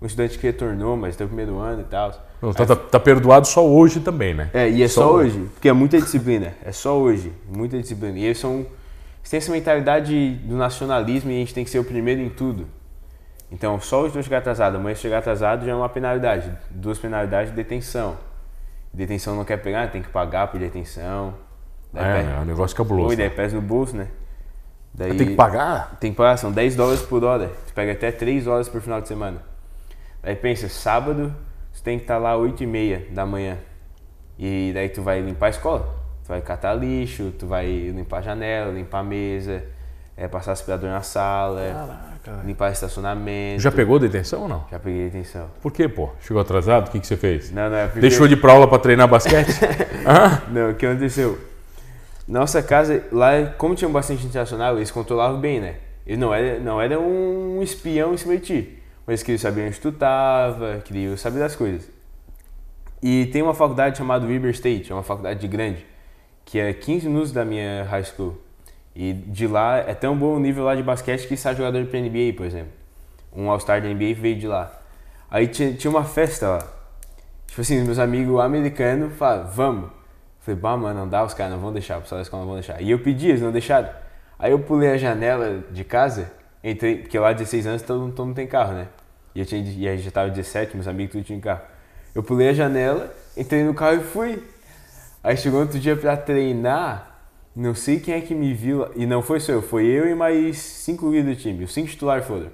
um 0.00 0.06
estudante 0.06 0.38
que 0.38 0.46
retornou, 0.46 0.96
mas 0.96 1.16
teu 1.16 1.26
primeiro 1.26 1.58
ano 1.58 1.82
e 1.82 1.84
tal. 1.84 2.12
Não, 2.40 2.52
tá, 2.54 2.64
tá- 2.64 2.76
tá 2.76 2.98
perdoado 2.98 3.46
só 3.46 3.66
hoje 3.68 4.00
também, 4.00 4.32
né? 4.32 4.48
É, 4.54 4.70
e 4.70 4.82
é 4.82 4.88
só, 4.88 5.02
Só 5.02 5.12
hoje, 5.16 5.38
porque 5.52 5.68
é 5.68 5.72
muita 5.74 6.00
disciplina. 6.00 6.54
É 6.64 6.72
só 6.72 6.96
hoje, 6.98 7.30
muita 7.54 7.78
disciplina. 7.78 8.16
E 8.18 8.24
eles 8.24 8.38
são. 8.38 8.64
Eles 9.28 9.30
têm 9.30 9.38
essa 9.38 9.52
mentalidade 9.52 10.36
do 10.36 10.56
nacionalismo 10.56 11.30
e 11.30 11.34
a 11.34 11.38
gente 11.38 11.52
tem 11.52 11.62
que 11.62 11.68
ser 11.68 11.78
o 11.78 11.84
primeiro 11.84 12.22
em 12.22 12.30
tudo. 12.30 12.66
Então, 13.52 13.78
só 13.78 14.00
hoje 14.00 14.14
não 14.14 14.22
chegar 14.22 14.38
atrasado. 14.38 14.76
Amanhã 14.76 14.94
chegar 14.94 15.18
atrasado 15.18 15.66
já 15.66 15.72
é 15.72 15.74
uma 15.74 15.88
penalidade. 15.88 16.50
Duas 16.70 16.98
penalidades 16.98 17.50
de 17.50 17.56
detenção. 17.56 18.16
Detenção 18.92 19.36
não 19.36 19.44
quer 19.44 19.58
pegar, 19.58 19.88
tem 19.88 20.00
que 20.00 20.08
pagar 20.08 20.48
por 20.48 20.58
detenção. 20.58 21.34
Daí 21.92 22.26
É, 22.26 22.36
é 22.36 22.40
um 22.40 22.44
negócio 22.46 22.74
cabuloso. 22.74 23.14
Daí 23.16 23.28
né? 23.28 23.34
pesa 23.34 23.54
no 23.56 23.60
bolso, 23.60 23.94
né? 23.94 24.08
Daí, 24.94 25.14
Tem 25.14 25.26
que 25.26 25.34
pagar? 25.34 25.98
Tem 26.00 26.10
que 26.10 26.16
pagar, 26.16 26.38
são 26.38 26.50
10 26.50 26.74
dólares 26.74 27.02
por 27.02 27.22
hora. 27.22 27.50
Tu 27.66 27.74
pega 27.74 27.92
até 27.92 28.10
3 28.10 28.46
horas 28.46 28.66
por 28.66 28.80
final 28.80 29.02
de 29.02 29.08
semana. 29.08 29.42
Daí 30.22 30.36
pensa, 30.36 30.70
sábado, 30.70 31.34
você 31.70 31.84
tem 31.84 31.98
que 31.98 32.04
estar 32.04 32.16
lá 32.16 32.34
8 32.34 32.62
e 32.62 32.66
meia 32.66 33.06
da 33.10 33.26
manhã. 33.26 33.58
E 34.38 34.70
daí 34.72 34.88
tu 34.88 35.02
vai 35.02 35.20
limpar 35.20 35.48
a 35.48 35.50
escola. 35.50 35.97
Tu 36.28 36.32
vai 36.32 36.42
catar 36.42 36.74
lixo, 36.74 37.32
tu 37.38 37.46
vai 37.46 37.66
limpar 37.66 38.18
a 38.18 38.20
janela, 38.20 38.70
limpar 38.70 38.98
a 38.98 39.02
mesa, 39.02 39.64
é, 40.14 40.28
passar 40.28 40.52
aspirador 40.52 40.90
na 40.90 41.00
sala, 41.00 42.18
limpar 42.44 42.70
estacionamento. 42.70 43.62
Já 43.62 43.72
pegou 43.72 43.98
detenção 43.98 44.42
ou 44.42 44.48
não? 44.48 44.66
Já 44.70 44.78
peguei 44.78 45.04
detenção. 45.08 45.48
Por 45.62 45.72
quê, 45.72 45.88
pô? 45.88 46.10
Chegou 46.20 46.42
atrasado? 46.42 46.88
O 46.88 46.90
que, 46.90 47.00
que 47.00 47.06
você 47.06 47.16
fez? 47.16 47.50
Não, 47.50 47.70
não, 47.70 47.78
é 47.78 47.86
porque... 47.86 48.00
Deixou 48.00 48.28
de 48.28 48.34
ir 48.34 48.36
pra 48.36 48.52
aula 48.52 48.68
pra 48.68 48.78
treinar 48.78 49.08
basquete? 49.08 49.48
Hã? 50.06 50.42
Não, 50.50 50.72
o 50.72 50.74
que 50.74 50.84
aconteceu? 50.84 51.38
Nossa 52.28 52.62
casa, 52.62 53.02
lá, 53.10 53.30
como 53.56 53.74
tinha 53.74 53.88
bastante 53.88 54.26
internacional, 54.26 54.76
eles 54.76 54.90
controlavam 54.90 55.40
bem, 55.40 55.60
né? 55.60 55.76
Eles 56.06 56.20
não 56.20 56.34
era, 56.34 56.60
não 56.60 56.78
era 56.78 57.00
um 57.00 57.62
espião 57.62 58.12
em 58.12 58.18
cima 58.18 58.36
de 58.36 58.42
ti, 58.42 58.82
mas 59.06 59.14
eles 59.14 59.22
queriam 59.22 59.38
saber 59.38 59.66
onde 59.66 59.80
tu 59.80 59.92
tava, 59.92 60.82
queriam 60.84 61.16
saber 61.16 61.38
das 61.38 61.56
coisas. 61.56 61.88
E 63.02 63.24
tem 63.32 63.40
uma 63.40 63.54
faculdade 63.54 63.96
chamada 63.96 64.26
Weber 64.26 64.50
State, 64.50 64.92
é 64.92 64.94
uma 64.94 65.02
faculdade 65.02 65.48
grande, 65.48 65.86
que 66.48 66.58
é 66.58 66.72
15 66.72 67.06
minutos 67.08 67.30
da 67.30 67.44
minha 67.44 67.84
high 67.84 68.02
school. 68.02 68.34
E 68.96 69.12
de 69.12 69.46
lá 69.46 69.76
é 69.76 69.92
tão 69.92 70.16
bom 70.16 70.34
o 70.34 70.40
nível 70.40 70.64
lá 70.64 70.74
de 70.74 70.82
basquete 70.82 71.28
que 71.28 71.36
sai 71.36 71.54
jogador 71.54 71.84
pra 71.86 72.00
NBA, 72.00 72.32
por 72.34 72.46
exemplo. 72.46 72.72
Um 73.36 73.50
All-Star 73.50 73.82
da 73.82 73.88
NBA 73.88 74.14
veio 74.14 74.36
de 74.36 74.48
lá. 74.48 74.72
Aí 75.30 75.46
tinha, 75.46 75.74
tinha 75.74 75.90
uma 75.90 76.04
festa 76.04 76.48
lá. 76.48 76.66
Tipo 77.46 77.60
assim, 77.60 77.82
meus 77.84 77.98
amigos 77.98 78.40
americanos 78.40 79.12
falaram, 79.16 79.46
vamos. 79.50 79.90
Falei, 80.40 80.58
bah, 80.58 80.74
mano, 80.78 81.00
não 81.00 81.08
dá, 81.08 81.22
os 81.22 81.34
caras 81.34 81.52
não 81.52 81.60
vão 81.60 81.70
deixar, 81.70 81.98
o 81.98 82.00
pessoal 82.00 82.18
da 82.18 82.22
escola 82.22 82.42
não 82.42 82.48
vão 82.48 82.56
deixar. 82.58 82.80
E 82.80 82.90
eu 82.90 82.98
pedi, 82.98 83.28
eles 83.28 83.42
não 83.42 83.52
deixaram. 83.52 83.90
Aí 84.38 84.50
eu 84.50 84.58
pulei 84.58 84.88
a 84.88 84.96
janela 84.96 85.62
de 85.70 85.84
casa, 85.84 86.32
entrei, 86.64 86.96
porque 86.96 87.18
lá 87.18 87.34
16 87.34 87.66
anos 87.66 87.82
todo, 87.82 88.00
mundo- 88.00 88.14
todo 88.14 88.26
mundo 88.26 88.36
tem 88.36 88.46
carro, 88.46 88.72
né? 88.72 88.88
E, 89.34 89.40
eu 89.40 89.44
tinha, 89.44 89.62
e 89.62 89.86
aí 89.86 89.98
já 89.98 90.10
tava 90.10 90.30
17, 90.30 90.74
meus 90.74 90.88
amigos 90.88 91.12
tudo 91.12 91.24
tinham 91.24 91.40
carro. 91.42 91.60
Eu 92.14 92.22
pulei 92.22 92.48
a 92.48 92.52
janela, 92.54 93.14
entrei 93.36 93.62
no 93.62 93.74
carro 93.74 93.96
e 93.96 94.00
fui. 94.00 94.42
Aí 95.22 95.36
chegou 95.36 95.60
outro 95.60 95.78
dia 95.78 95.96
pra 95.96 96.16
treinar, 96.16 97.20
não 97.54 97.74
sei 97.74 97.98
quem 98.00 98.14
é 98.14 98.20
que 98.20 98.34
me 98.34 98.54
viu, 98.54 98.86
e 98.94 99.04
não 99.06 99.20
foi 99.22 99.40
só 99.40 99.52
eu, 99.52 99.62
foi 99.62 99.84
eu 99.86 100.08
e 100.08 100.14
mais 100.14 100.58
cinco 100.58 101.10
líderes 101.10 101.36
do 101.38 101.42
time, 101.42 101.64
os 101.64 101.72
cinco 101.72 101.88
titulares 101.88 102.24
foram. 102.26 102.46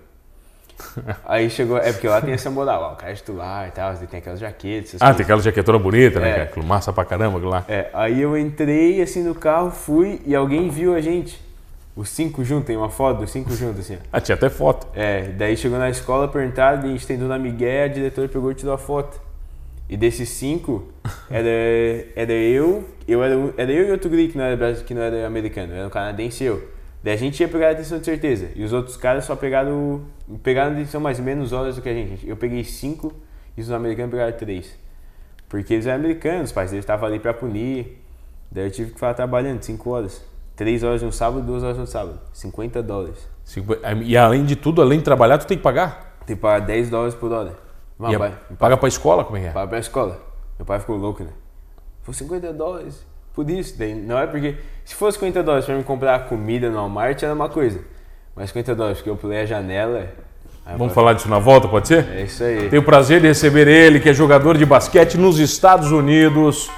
Aí 1.25 1.49
chegou, 1.51 1.79
é 1.79 1.93
porque 1.93 2.09
lá 2.09 2.21
tem 2.21 2.35
essa 2.35 2.51
moral, 2.51 2.83
ó, 2.83 2.93
o 2.95 2.97
cara 2.97 3.13
é 3.13 3.15
titular 3.15 3.69
e 3.69 3.71
tal, 3.71 3.95
tem 3.95 4.19
aquelas 4.19 4.41
jaquetas, 4.41 4.95
Ah, 4.97 4.99
coisas. 5.07 5.17
tem 5.17 5.25
aquela 5.25 5.41
jaquetona 5.41 5.79
bonita, 5.79 6.19
né? 6.19 6.31
É. 6.31 6.33
cara? 6.33 6.43
Aquilo 6.45 6.67
massa 6.67 6.93
pra 6.93 7.05
caramba, 7.05 7.37
aquilo 7.37 7.51
lá. 7.51 7.65
É, 7.69 7.91
aí 7.95 8.21
eu 8.21 8.37
entrei 8.37 9.01
assim 9.01 9.23
no 9.23 9.35
carro, 9.35 9.71
fui 9.71 10.21
e 10.27 10.35
alguém 10.35 10.69
viu 10.69 10.95
a 10.95 11.01
gente. 11.01 11.43
Os 11.95 12.09
cinco 12.09 12.43
juntos, 12.43 12.67
tem 12.67 12.77
uma 12.77 12.91
foto 12.91 13.21
dos 13.21 13.31
cinco 13.31 13.53
juntos 13.55 13.81
assim. 13.81 13.99
Ah, 14.13 14.21
tinha 14.21 14.35
até 14.35 14.51
foto. 14.51 14.89
É, 14.97 15.29
daí 15.29 15.57
chegou 15.57 15.79
na 15.79 15.89
escola, 15.89 16.27
perguntaram, 16.27 16.83
a 16.83 16.87
gente 16.89 17.07
tentou 17.07 17.29
na 17.29 17.39
Miguel, 17.39 17.85
a 17.85 17.89
diretora 17.89 18.29
pegou 18.29 18.51
e 18.51 18.55
tirou 18.57 18.75
a 18.75 18.79
foto. 18.79 19.21
E 19.95 19.97
desses 19.97 20.29
cinco, 20.29 20.89
era, 21.31 21.49
era 22.17 22.33
eu, 22.33 22.83
eu 23.07 23.23
era, 23.23 23.55
era 23.57 23.71
eu 23.71 23.87
e 23.87 23.93
outro 23.93 24.11
guri 24.11 24.27
que 24.27 24.37
não 24.37 24.43
era, 24.43 24.75
que 24.75 24.93
não 24.93 25.01
era 25.01 25.25
americano, 25.25 25.73
era 25.73 25.87
um 25.87 25.91
canadense 25.91 26.43
e 26.43 26.49
eu. 26.49 26.69
Daí 27.01 27.15
a 27.15 27.17
gente 27.17 27.39
ia 27.41 27.47
pegar 27.47 27.69
a 27.69 27.71
atenção 27.71 28.01
de 28.01 28.05
certeza. 28.05 28.49
E 28.57 28.65
os 28.65 28.73
outros 28.73 28.97
caras 28.97 29.25
só 29.25 29.37
pegaram, 29.37 30.01
pegaram 30.43 30.73
atenção 30.73 31.01
mais 31.01 31.21
menos 31.21 31.53
horas 31.53 31.77
do 31.77 31.83
que 31.83 31.89
a 31.89 31.95
gente. 31.95 32.29
Eu 32.29 32.37
peguei 32.37 32.65
cinco 32.65 33.13
e 33.57 33.61
os 33.61 33.71
americanos 33.71 34.11
pegaram 34.11 34.37
três. 34.37 34.77
Porque 35.49 35.75
eles 35.75 35.87
eram 35.87 36.01
americanos, 36.01 36.47
os 36.47 36.53
pais 36.53 36.73
deles 36.73 36.83
estavam 36.83 37.09
ali 37.09 37.21
pra 37.21 37.33
punir. 37.33 38.03
Daí 38.51 38.67
eu 38.67 38.73
tive 38.73 38.89
que 38.89 38.95
ficar 38.95 39.15
trabalhando 39.15 39.63
cinco 39.63 39.91
horas. 39.91 40.25
Três 40.57 40.83
horas 40.83 41.03
no 41.03 41.13
sábado, 41.13 41.41
duas 41.41 41.63
horas 41.63 41.79
no 41.79 41.87
sábado. 41.87 42.19
50 42.33 42.83
dólares. 42.83 43.29
E 44.05 44.17
além 44.17 44.45
de 44.45 44.57
tudo, 44.57 44.83
além 44.83 44.99
de 44.99 45.05
trabalhar, 45.05 45.39
tu 45.39 45.47
tem 45.47 45.57
que 45.57 45.63
pagar. 45.63 46.19
Tem 46.27 46.35
que 46.35 46.43
pagar 46.43 46.67
10 46.67 46.91
dólares 46.91 47.15
por 47.15 47.31
hora. 47.31 47.63
Vai, 47.99 48.13
E 48.13 48.15
a- 48.17 48.19
vai. 48.19 48.33
paga 48.59 48.77
pra 48.77 48.89
escola, 48.89 49.25
como 49.25 49.37
é 49.37 49.41
que 49.41 49.47
é? 49.47 49.51
Para 49.51 49.67
pra 49.67 49.79
escola. 49.79 50.19
Meu 50.59 50.67
pai 50.67 50.81
ficou 50.81 50.97
louco, 50.97 51.23
né? 51.23 51.31
Foi 52.03 52.15
50 52.15 52.53
dólares. 52.53 53.05
Por 53.35 53.49
isso. 53.51 53.77
Daí, 53.79 53.95
não 53.95 54.19
é 54.19 54.27
porque. 54.27 54.57
Se 54.85 54.95
fosse 54.95 55.17
50 55.19 55.43
dólares 55.43 55.65
pra 55.65 55.75
me 55.75 55.83
comprar 55.85 56.29
comida 56.29 56.69
no 56.71 56.77
Walmart 56.77 57.23
era 57.23 57.33
uma 57.35 57.49
coisa. 57.49 57.81
Mas 58.37 58.51
50 58.51 58.75
dólares 58.75 58.99
porque 58.99 59.11
eu 59.11 59.17
pulei 59.17 59.41
a 59.41 59.47
janela. 59.47 60.09
Vamos 60.79 60.95
falar 60.95 61.13
disso 61.13 61.29
na 61.29 61.39
volta, 61.39 61.69
pode 61.69 61.89
ser? 61.89 62.09
É 62.11 62.23
isso 62.23 62.43
aí. 62.43 62.69
Tenho 62.71 62.81
o 62.83 62.85
prazer 62.85 63.21
de 63.21 63.27
receber 63.27 63.69
ele, 63.69 64.01
que 64.01 64.09
é 64.09 64.15
jogador 64.15 64.57
de 64.57 64.65
basquete 64.65 65.17
nos 65.19 65.39
Estados 65.39 65.93
Unidos, 65.93 66.71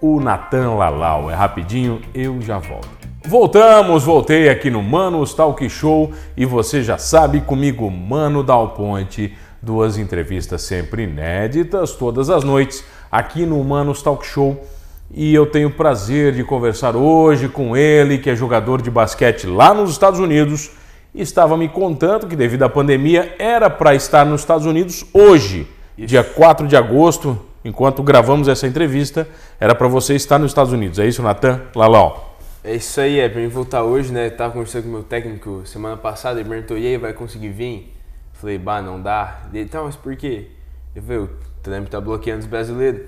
o 0.00 0.18
Natan 0.20 0.74
Lalau. 0.74 1.30
É 1.30 1.34
rapidinho, 1.34 2.00
eu 2.14 2.40
já 2.40 2.58
volto. 2.58 2.88
Voltamos, 3.24 4.04
voltei 4.04 4.48
aqui 4.48 4.70
no 4.70 4.82
Manos 4.82 5.34
Talk 5.34 5.68
Show 5.68 6.12
e 6.36 6.44
você 6.46 6.82
já 6.82 6.98
sabe 6.98 7.40
comigo, 7.42 7.88
Mano 7.90 8.42
Dal 8.42 8.70
Ponte, 8.70 9.36
duas 9.62 9.98
entrevistas 9.98 10.62
sempre 10.62 11.04
inéditas 11.04 11.92
todas 11.92 12.30
as 12.30 12.44
noites 12.44 12.84
aqui 13.10 13.44
no 13.44 13.62
Manos 13.64 14.02
Talk 14.02 14.26
Show. 14.26 14.64
E 15.10 15.34
eu 15.34 15.46
tenho 15.46 15.68
o 15.68 15.72
prazer 15.72 16.34
de 16.34 16.44
conversar 16.44 16.94
hoje 16.94 17.48
com 17.48 17.76
ele, 17.76 18.18
que 18.18 18.28
é 18.28 18.36
jogador 18.36 18.82
de 18.82 18.90
basquete 18.90 19.46
lá 19.46 19.72
nos 19.72 19.90
Estados 19.90 20.20
Unidos 20.20 20.70
estava 21.14 21.56
me 21.56 21.68
contando 21.68 22.26
que 22.26 22.36
devido 22.36 22.62
à 22.62 22.68
pandemia 22.68 23.34
era 23.38 23.68
para 23.68 23.94
estar 23.94 24.24
nos 24.24 24.40
Estados 24.40 24.66
Unidos 24.66 25.04
hoje, 25.12 25.66
dia 25.96 26.22
4 26.22 26.66
de 26.66 26.76
agosto, 26.76 27.38
enquanto 27.64 28.02
gravamos 28.02 28.48
essa 28.48 28.66
entrevista, 28.66 29.28
era 29.58 29.74
para 29.74 29.88
você 29.88 30.14
estar 30.14 30.38
nos 30.38 30.50
Estados 30.50 30.72
Unidos. 30.72 30.98
É 30.98 31.06
isso, 31.06 31.22
Natan 31.22 31.60
Lalau? 31.74 32.36
É 32.62 32.74
isso 32.74 33.00
aí, 33.00 33.18
é 33.18 33.28
pra 33.28 33.40
mim 33.40 33.48
voltar 33.48 33.82
hoje, 33.82 34.12
né? 34.12 34.28
Tava 34.30 34.52
conversando 34.52 34.82
com 34.82 34.88
o 34.88 34.92
meu 34.92 35.02
técnico 35.02 35.62
semana 35.64 35.96
passada, 35.96 36.40
ele 36.40 36.48
perguntou, 36.48 36.76
e 36.76 36.86
aí, 36.86 36.96
vai 36.96 37.12
conseguir 37.12 37.48
vir? 37.48 37.94
Falei, 38.38 38.56
bah, 38.56 38.80
não 38.80 39.02
dá. 39.02 39.40
Ele, 39.52 39.68
tá, 39.68 39.82
mas 39.82 39.96
por 39.96 40.14
quê? 40.16 40.46
Eu 40.94 41.02
falei, 41.02 41.18
o 41.18 41.30
Trump 41.60 41.88
tá 41.88 42.00
bloqueando 42.00 42.40
os 42.40 42.46
brasileiros. 42.46 43.02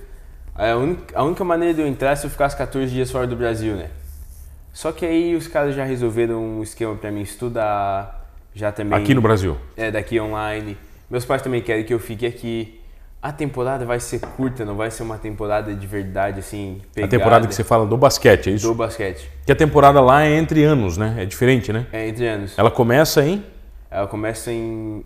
Aí 0.56 0.70
a, 0.70 0.76
única, 0.76 1.18
a 1.18 1.22
única 1.22 1.44
maneira 1.44 1.72
de 1.72 1.80
eu 1.80 1.86
entrar 1.86 2.10
é 2.10 2.16
se 2.16 2.26
eu 2.26 2.30
ficasse 2.30 2.56
14 2.56 2.92
dias 2.92 3.10
fora 3.10 3.28
do 3.28 3.36
Brasil, 3.36 3.74
né? 3.76 3.90
Só 4.72 4.90
que 4.90 5.06
aí 5.06 5.36
os 5.36 5.46
caras 5.46 5.74
já 5.74 5.84
resolveram 5.84 6.42
um 6.42 6.62
esquema 6.62 6.96
pra 6.96 7.12
mim 7.12 7.22
estudar, 7.22 8.28
já 8.52 8.72
também... 8.72 8.98
Aqui 8.98 9.14
no 9.14 9.20
Brasil. 9.20 9.56
É, 9.76 9.90
daqui 9.90 10.20
online. 10.20 10.76
Meus 11.08 11.24
pais 11.24 11.42
também 11.42 11.62
querem 11.62 11.84
que 11.84 11.94
eu 11.94 12.00
fique 12.00 12.26
aqui. 12.26 12.80
A 13.22 13.30
temporada 13.30 13.84
vai 13.84 14.00
ser 14.00 14.18
curta, 14.20 14.64
não 14.64 14.74
vai 14.74 14.90
ser 14.90 15.04
uma 15.04 15.18
temporada 15.18 15.72
de 15.74 15.86
verdade, 15.86 16.40
assim, 16.40 16.80
A 16.90 16.94
pegada 16.94 17.10
temporada 17.10 17.46
que 17.46 17.54
você 17.54 17.62
fala 17.62 17.86
do 17.86 17.96
basquete, 17.96 18.50
é 18.50 18.52
isso? 18.54 18.66
do 18.66 18.74
basquete. 18.74 19.30
Que 19.46 19.52
a 19.52 19.56
temporada 19.56 20.00
lá 20.00 20.24
é 20.24 20.36
entre 20.36 20.64
anos, 20.64 20.96
né? 20.96 21.16
É 21.18 21.24
diferente, 21.24 21.72
né? 21.72 21.86
É, 21.92 22.08
entre 22.08 22.26
anos. 22.26 22.58
Ela 22.58 22.70
começa 22.70 23.22
em 23.22 23.44
Ela 23.90 24.06
começa 24.06 24.50
em 24.50 25.04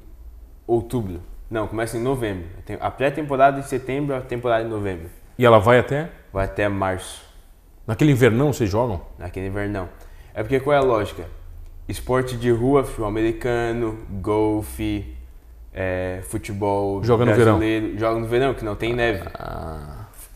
outubro. 0.67 1.21
Não, 1.51 1.67
começa 1.69 1.97
em 1.97 2.01
novembro. 2.03 2.47
A 2.81 2.91
pré-temporada 2.91 3.59
em 3.59 3.63
setembro, 3.63 4.15
a 4.17 4.21
temporada 4.21 4.65
em 4.65 4.69
novembro. 4.69 5.09
e 5.39 5.45
ela 5.45 5.59
vai 5.59 5.79
até 5.79 6.11
Vai 6.33 6.47
até 6.47 6.69
março, 6.69 7.23
naquele 7.87 8.11
invernão 8.13 8.53
vocês 8.53 8.69
jogam? 8.69 9.01
naquele 9.19 9.47
invernão. 9.47 9.89
É 10.35 10.43
porque 10.43 10.59
qual 10.59 10.75
é 10.75 10.79
a 10.79 10.83
lógica? 10.83 11.25
Esporte 11.89 12.37
de 12.37 12.51
rua, 12.51 12.83
futebol 12.83 13.07
americano, 13.09 13.99
golfe, 14.21 15.15
é, 15.73 16.21
futebol 16.29 17.05
Joga 17.05 17.25
no 17.25 17.35
verão. 17.35 17.59
brasileiro. 17.59 17.99
Joga 17.99 18.19
no 18.21 18.27
verão, 18.27 18.55
que 18.55 18.65
não 18.65 18.75
tem 18.75 18.93
neve. 18.95 19.23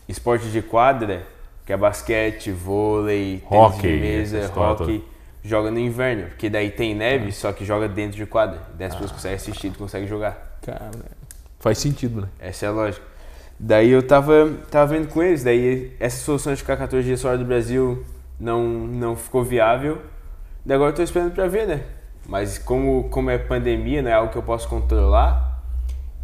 Esporte 0.07 0.47
de 0.49 0.61
quadra, 0.61 1.23
que 1.65 1.73
é 1.73 1.77
basquete, 1.77 2.51
vôlei, 2.51 3.43
tênis 3.49 3.63
Hockey, 3.65 3.81
de 3.95 3.99
mesa, 4.01 4.51
hockey, 4.55 5.03
joga 5.43 5.71
no 5.71 5.79
inverno, 5.79 6.27
porque 6.27 6.49
daí 6.49 6.71
tem 6.71 6.93
neve, 6.93 7.31
só 7.31 7.51
que 7.51 7.65
joga 7.65 7.87
dentro 7.87 8.17
de 8.17 8.25
quadra. 8.25 8.59
Daí 8.77 8.87
as 8.87 8.93
pessoas 8.93 9.11
conseguem 9.11 9.35
assistir, 9.35 9.71
tu 9.71 9.79
consegue 9.79 10.07
jogar. 10.07 10.57
Cara, 10.61 10.91
Faz 11.59 11.77
sentido, 11.77 12.21
né? 12.21 12.27
Essa 12.39 12.65
é 12.65 12.69
a 12.69 12.71
lógica. 12.71 13.05
Daí 13.59 13.89
eu 13.89 14.01
tava, 14.01 14.49
tava 14.71 14.93
vendo 14.93 15.09
com 15.09 15.21
eles, 15.21 15.43
daí 15.43 15.93
essa 15.99 16.23
solução 16.23 16.53
de 16.53 16.59
ficar 16.61 16.77
14 16.77 17.05
dias 17.05 17.21
fora 17.21 17.37
do 17.37 17.43
Brasil 17.43 18.05
não, 18.39 18.63
não 18.63 19.15
ficou 19.15 19.43
viável. 19.43 20.01
Daí 20.65 20.75
agora 20.75 20.91
eu 20.91 20.95
tô 20.95 21.03
esperando 21.03 21.33
pra 21.33 21.47
ver, 21.47 21.67
né? 21.67 21.83
Mas 22.25 22.57
como, 22.57 23.09
como 23.09 23.29
é 23.29 23.37
pandemia, 23.37 24.01
não 24.01 24.09
é 24.09 24.13
algo 24.13 24.31
que 24.31 24.37
eu 24.37 24.43
posso 24.43 24.69
controlar, 24.69 25.61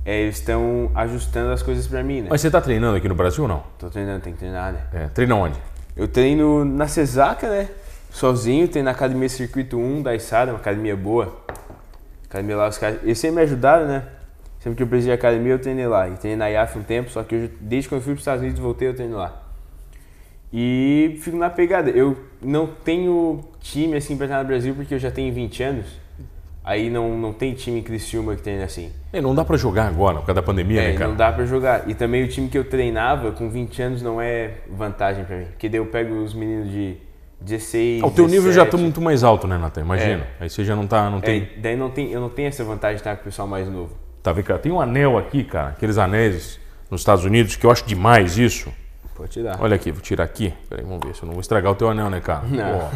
é, 0.05 0.21
eles 0.21 0.37
estão 0.37 0.89
ajustando 0.95 1.51
as 1.51 1.61
coisas 1.61 1.85
pra 1.87 2.01
mim, 2.03 2.21
né? 2.21 2.27
Mas 2.29 2.39
você 2.39 2.49
tá 2.49 2.61
treinando 2.61 2.95
aqui 2.95 3.09
no 3.09 3.15
Brasil 3.15 3.43
ou 3.43 3.49
não? 3.49 3.63
Tô 3.77 3.89
treinando, 3.89 4.21
tem 4.21 4.31
que 4.31 4.39
treinar, 4.39 4.71
né? 4.71 4.81
É, 4.93 5.07
treina 5.07 5.35
onde? 5.35 5.59
Eu 5.97 6.07
treino 6.07 6.63
na 6.63 6.87
Cesaca, 6.87 7.49
né? 7.49 7.67
Sozinho, 8.15 8.65
treino 8.69 8.85
na 8.85 8.91
Academia 8.91 9.27
Circuito 9.27 9.77
1 9.77 10.01
da 10.01 10.15
Isada, 10.15 10.53
uma 10.53 10.57
academia 10.57 10.95
boa. 10.95 11.37
Academia 12.29 12.55
lá, 12.55 12.69
os 12.69 12.77
caras. 12.77 13.03
Eles 13.03 13.19
sempre 13.19 13.35
me 13.35 13.41
ajudaram, 13.41 13.87
né? 13.89 14.03
Sempre 14.57 14.77
que 14.77 14.83
eu 14.83 14.87
preciso 14.87 15.09
de 15.09 15.13
academia, 15.13 15.51
eu 15.51 15.59
treinei 15.59 15.85
lá. 15.85 16.07
E 16.07 16.13
treinei 16.13 16.37
na 16.37 16.47
IAF 16.47 16.79
um 16.79 16.83
tempo, 16.83 17.09
só 17.09 17.23
que 17.23 17.35
eu, 17.35 17.49
desde 17.59 17.89
quando 17.89 17.99
eu 17.99 18.03
fui 18.05 18.13
para 18.13 18.19
os 18.19 18.21
Estados 18.21 18.41
Unidos 18.41 18.57
voltei, 18.61 18.87
eu 18.87 18.93
treino 18.95 19.17
lá. 19.17 19.43
E 20.53 21.19
fico 21.21 21.35
na 21.35 21.49
pegada. 21.49 21.89
Eu 21.89 22.17
não 22.41 22.67
tenho 22.67 23.43
time 23.59 23.97
assim 23.97 24.15
para 24.15 24.27
treinar 24.27 24.43
no 24.43 24.47
Brasil 24.47 24.73
porque 24.73 24.93
eu 24.93 24.99
já 24.99 25.11
tenho 25.11 25.33
20 25.33 25.63
anos. 25.63 25.85
Aí 26.63 26.89
não, 26.89 27.17
não 27.17 27.33
tem 27.33 27.53
time 27.53 27.79
em 27.81 27.83
Criciúma 27.83 28.33
que 28.33 28.41
treina 28.41 28.63
assim. 28.63 28.93
É, 29.11 29.19
não 29.19 29.35
dá 29.35 29.43
para 29.43 29.57
jogar 29.57 29.87
agora, 29.89 30.19
por 30.19 30.27
causa 30.27 30.39
da 30.41 30.41
pandemia, 30.41 30.81
É, 30.81 30.91
né, 30.93 30.97
cara? 30.97 31.09
não 31.09 31.17
dá 31.17 31.33
pra 31.33 31.45
jogar. 31.45 31.89
E 31.89 31.93
também 31.93 32.23
o 32.23 32.29
time 32.29 32.47
que 32.47 32.57
eu 32.57 32.63
treinava 32.63 33.33
com 33.33 33.49
20 33.49 33.81
anos 33.81 34.01
não 34.01 34.21
é 34.21 34.51
vantagem 34.69 35.25
pra 35.25 35.35
mim. 35.35 35.45
Porque 35.47 35.67
daí 35.67 35.81
eu 35.81 35.85
pego 35.87 36.15
os 36.23 36.33
meninos 36.33 36.71
de 36.71 36.95
16, 37.41 38.01
Ah, 38.03 38.07
o 38.07 38.11
teu 38.11 38.27
nível 38.27 38.51
já 38.51 38.63
17. 38.63 38.71
tá 38.71 38.77
muito 38.77 39.01
mais 39.01 39.23
alto, 39.23 39.47
né, 39.47 39.57
Natan? 39.57 39.81
Imagina. 39.81 40.25
Aí 40.39 40.49
você 40.49 40.63
já 40.63 40.75
não 40.75 40.87
tá. 40.87 41.09
Não 41.09 41.21
tem. 41.21 41.43
É, 41.43 41.59
daí 41.59 41.75
não 41.75 41.89
tem, 41.89 42.11
eu 42.11 42.19
não 42.21 42.29
tenho 42.29 42.47
essa 42.47 42.63
vantagem 42.63 42.95
de 42.95 43.01
estar 43.01 43.15
com 43.15 43.21
o 43.21 43.25
pessoal 43.25 43.47
mais 43.47 43.67
novo. 43.69 43.95
Tá 44.23 44.31
vendo, 44.31 44.45
cara? 44.45 44.59
Tem 44.59 44.71
um 44.71 44.81
anel 44.81 45.17
aqui, 45.17 45.43
cara, 45.43 45.69
aqueles 45.69 45.97
anéis 45.97 46.59
nos 46.89 47.01
Estados 47.01 47.23
Unidos, 47.25 47.55
que 47.55 47.65
eu 47.65 47.71
acho 47.71 47.85
demais 47.85 48.37
isso. 48.37 48.71
Pode 49.15 49.31
tirar. 49.31 49.57
Olha 49.61 49.75
aqui, 49.75 49.91
vou 49.91 50.01
tirar 50.01 50.23
aqui. 50.25 50.53
Peraí, 50.69 50.83
vamos 50.83 50.99
ver 51.05 51.15
se 51.15 51.21
eu 51.23 51.27
não 51.27 51.33
vou 51.33 51.41
estragar 51.41 51.71
o 51.71 51.75
teu 51.75 51.89
anel, 51.89 52.09
né, 52.09 52.19
cara? 52.19 52.43
Não. 52.47 52.79
Ó, 52.79 52.89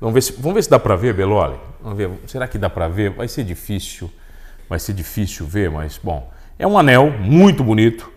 vamos, 0.00 0.14
ver 0.14 0.22
se, 0.22 0.32
vamos 0.32 0.54
ver 0.54 0.62
se 0.62 0.70
dá 0.70 0.78
pra 0.78 0.96
ver, 0.96 1.12
Beloli. 1.12 1.56
Vamos 1.82 1.98
ver. 1.98 2.10
Será 2.26 2.46
que 2.48 2.56
dá 2.56 2.70
pra 2.70 2.88
ver? 2.88 3.10
Vai 3.10 3.28
ser 3.28 3.44
difícil. 3.44 4.10
Vai 4.70 4.78
ser 4.78 4.94
difícil 4.94 5.44
ver, 5.46 5.70
mas, 5.70 5.98
bom. 6.02 6.30
É 6.58 6.66
um 6.66 6.78
anel 6.78 7.10
muito 7.10 7.62
bonito. 7.62 8.10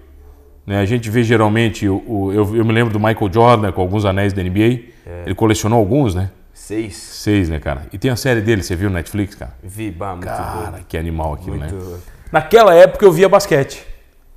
Né? 0.70 0.80
A 0.80 0.86
gente 0.86 1.10
vê 1.10 1.24
geralmente, 1.24 1.90
o, 1.90 1.96
o- 2.08 2.32
eu, 2.32 2.56
eu 2.58 2.64
me 2.64 2.72
lembro 2.72 2.94
do 2.94 3.00
Michael 3.00 3.34
Jordan 3.34 3.72
com 3.72 3.82
alguns 3.82 4.06
anéis 4.06 4.34
da 4.34 4.44
NBA. 4.44 4.82
É. 5.04 5.24
Ele 5.26 5.34
colecionou 5.34 5.80
alguns, 5.80 6.14
né? 6.14 6.30
Seis. 6.54 6.96
Seis, 6.96 7.50
né, 7.50 7.60
cara? 7.60 7.88
E 7.92 7.98
tem 7.98 8.12
a 8.12 8.16
série 8.16 8.40
dele, 8.40 8.62
você 8.62 8.76
viu 8.76 8.88
no 8.88 8.94
Netflix, 8.96 9.34
cara? 9.34 9.52
Vi, 9.64 9.90
bah, 9.90 10.12
muito 10.14 10.28
Cara, 10.28 10.70
doido. 10.72 10.86
que 10.88 10.96
animal 10.96 11.34
aquilo, 11.34 11.58
Muito 11.58 11.74
né? 11.74 11.82
doido. 11.82 12.04
Naquela 12.32 12.76
época 12.76 13.04
eu 13.04 13.12
via 13.12 13.28
basquete. 13.28 13.78
né, 13.78 13.84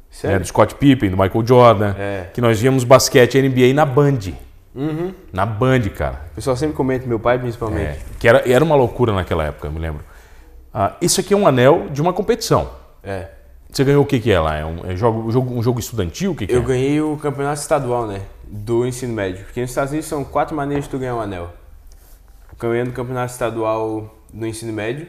Sério? 0.08 0.40
do 0.40 0.46
Scott 0.46 0.74
Pippen, 0.76 1.10
do 1.10 1.18
Michael 1.18 1.46
Jordan. 1.46 1.94
É. 1.98 2.28
Que 2.32 2.40
nós 2.40 2.58
víamos 2.58 2.82
basquete 2.84 3.34
NBA 3.38 3.74
na 3.74 3.84
Band. 3.84 4.18
Na 5.30 5.44
Band, 5.44 5.82
cara. 5.94 6.22
O 6.32 6.36
pessoal 6.36 6.56
sempre 6.56 6.74
comenta, 6.74 7.06
meu 7.06 7.18
pai 7.20 7.38
principalmente. 7.38 7.84
É, 7.88 7.98
que 8.18 8.26
era, 8.26 8.50
era 8.50 8.64
uma 8.64 8.74
loucura 8.74 9.12
naquela 9.12 9.44
época, 9.44 9.68
eu 9.68 9.72
me 9.72 9.78
lembro. 9.78 10.02
Ah, 10.72 10.96
isso 11.02 11.20
aqui 11.20 11.34
é 11.34 11.36
um 11.36 11.46
anel 11.46 11.88
de 11.90 12.00
uma 12.00 12.14
competição. 12.14 12.70
É. 13.04 13.26
Você 13.72 13.84
ganhou 13.84 14.02
o 14.02 14.06
que, 14.06 14.20
que 14.20 14.30
é 14.30 14.38
lá? 14.38 14.56
É 14.56 14.66
um, 14.66 14.84
é 14.84 14.94
jogo, 14.94 15.30
jogo- 15.30 15.54
um 15.54 15.62
jogo 15.62 15.80
estudantil? 15.80 16.32
O 16.32 16.36
que, 16.36 16.46
que 16.46 16.52
Eu 16.54 16.60
é? 16.60 16.64
ganhei 16.64 17.00
o 17.00 17.16
campeonato 17.16 17.58
estadual, 17.60 18.06
né? 18.06 18.20
Do 18.46 18.86
ensino 18.86 19.14
médio. 19.14 19.44
Porque 19.46 19.62
nos 19.62 19.70
Estados 19.70 19.92
Unidos 19.92 20.08
são 20.08 20.22
quatro 20.24 20.54
maneiras 20.54 20.84
de 20.84 20.90
tu 20.90 20.98
ganhar 20.98 21.14
um 21.14 21.20
anel. 21.22 21.50
Ganhando 22.58 22.88
o 22.88 22.92
campeonato 22.92 23.32
estadual 23.32 24.14
no 24.32 24.46
ensino 24.46 24.72
médio, 24.74 25.08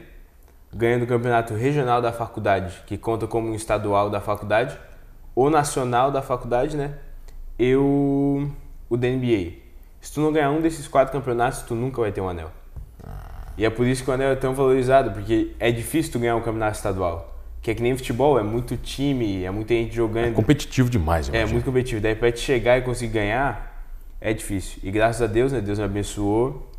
ganhando 0.74 1.04
o 1.04 1.08
campeonato 1.08 1.54
regional 1.54 2.02
da 2.02 2.14
faculdade, 2.14 2.82
que 2.88 2.98
conta 2.98 3.28
como 3.28 3.50
um 3.50 3.54
estadual 3.54 4.10
da 4.10 4.22
faculdade, 4.22 4.78
o 5.36 5.50
nacional 5.50 6.10
da 6.10 6.22
faculdade, 6.22 6.78
né? 6.78 6.94
E 7.60 7.76
o, 7.76 8.48
o 8.90 8.96
da 8.96 9.08
NBA. 9.10 9.62
Se 10.00 10.14
tu 10.14 10.22
não 10.22 10.32
ganhar 10.32 10.52
um 10.52 10.62
desses 10.62 10.88
quatro 10.88 11.12
campeonatos, 11.12 11.64
tu 11.64 11.76
nunca 11.76 12.00
vai 12.02 12.14
ter 12.14 12.22
um 12.22 12.30
anel. 12.30 12.50
E 13.58 13.66
é 13.66 13.70
por 13.70 13.86
isso 13.86 14.04
que 14.06 14.10
o 14.10 14.14
anel 14.14 14.32
é 14.32 14.36
tão 14.36 14.54
valorizado, 14.54 15.12
porque 15.12 15.54
é 15.60 15.70
difícil 15.70 16.14
tu 16.14 16.20
ganhar 16.20 16.36
um 16.38 16.42
campeonato 16.42 16.78
estadual. 16.78 17.33
Que 17.64 17.72
é 17.72 17.76
que 17.76 17.82
nem 17.82 17.96
futebol, 17.96 18.38
é 18.38 18.44
muito 18.44 18.76
time, 18.76 19.46
é 19.46 19.50
muita 19.50 19.74
gente 19.74 19.96
jogando. 19.96 20.34
Competitivo 20.34 20.90
demais, 20.90 21.30
É 21.34 21.46
muito 21.46 21.64
competitivo. 21.64 22.02
Daí 22.02 22.14
pra 22.14 22.30
te 22.30 22.42
chegar 22.42 22.78
e 22.78 22.82
conseguir 22.82 23.14
ganhar, 23.14 23.88
é 24.20 24.34
difícil. 24.34 24.80
E 24.84 24.92
graças 24.92 25.22
a 25.22 25.28
Deus, 25.28 25.54
né? 25.54 25.62
Deus 25.62 25.80
me 25.80 25.86
abençoou. 25.86 26.70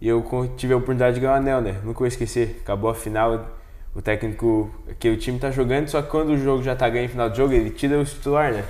E 0.00 0.06
eu 0.06 0.24
tive 0.56 0.72
a 0.72 0.76
oportunidade 0.76 1.16
de 1.16 1.20
ganhar 1.20 1.32
o 1.32 1.36
anel, 1.36 1.60
né? 1.60 1.80
Nunca 1.82 1.98
vou 1.98 2.06
esquecer. 2.06 2.60
Acabou 2.62 2.90
a 2.90 2.94
final, 2.94 3.58
o 3.92 4.00
técnico, 4.00 4.72
que 5.00 5.10
o 5.10 5.16
time 5.16 5.40
tá 5.40 5.50
jogando, 5.50 5.88
só 5.88 6.00
que 6.00 6.08
quando 6.08 6.28
o 6.30 6.38
jogo 6.38 6.62
já 6.62 6.76
tá 6.76 6.88
ganho 6.88 7.06
no 7.06 7.10
final 7.10 7.28
do 7.28 7.36
jogo, 7.36 7.52
ele 7.52 7.70
tira 7.70 7.98
o 7.98 8.04
titular, 8.04 8.52
né? 8.52 8.64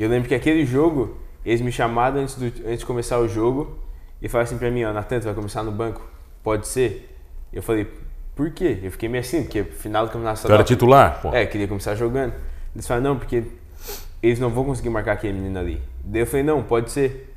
E 0.00 0.02
eu 0.02 0.08
lembro 0.08 0.28
que 0.28 0.34
aquele 0.34 0.66
jogo, 0.66 1.16
eles 1.46 1.60
me 1.60 1.70
chamaram 1.70 2.22
antes, 2.22 2.34
do, 2.34 2.46
antes 2.46 2.80
de 2.80 2.86
começar 2.86 3.20
o 3.20 3.28
jogo 3.28 3.78
e 4.20 4.28
falaram 4.28 4.48
assim 4.48 4.58
pra 4.58 4.68
mim, 4.68 4.82
ó, 4.82 4.92
Natan, 4.92 5.20
tu 5.20 5.26
vai 5.26 5.34
começar 5.34 5.62
no 5.62 5.70
banco? 5.70 6.02
Pode 6.42 6.66
ser? 6.66 7.08
Eu 7.52 7.62
falei, 7.62 7.86
por 8.40 8.50
quê? 8.52 8.78
Eu 8.82 8.90
fiquei 8.90 9.06
meio 9.06 9.20
assim, 9.20 9.42
porque 9.42 9.62
final 9.64 10.06
do 10.06 10.12
campeonato 10.12 10.40
Tu 10.40 10.46
era 10.46 10.62
estadual- 10.62 10.64
titular? 10.64 11.20
Pô. 11.20 11.28
é, 11.34 11.44
queria 11.44 11.68
começar 11.68 11.94
jogando. 11.94 12.32
Eles 12.74 12.86
falaram, 12.86 13.10
não, 13.10 13.18
porque 13.18 13.42
eles 14.22 14.38
não 14.40 14.48
vão 14.48 14.64
conseguir 14.64 14.88
marcar 14.88 15.12
aquele 15.12 15.34
menino 15.34 15.58
ali. 15.58 15.82
Daí 16.02 16.22
eu 16.22 16.26
falei, 16.26 16.42
não, 16.42 16.62
pode 16.62 16.90
ser. 16.90 17.34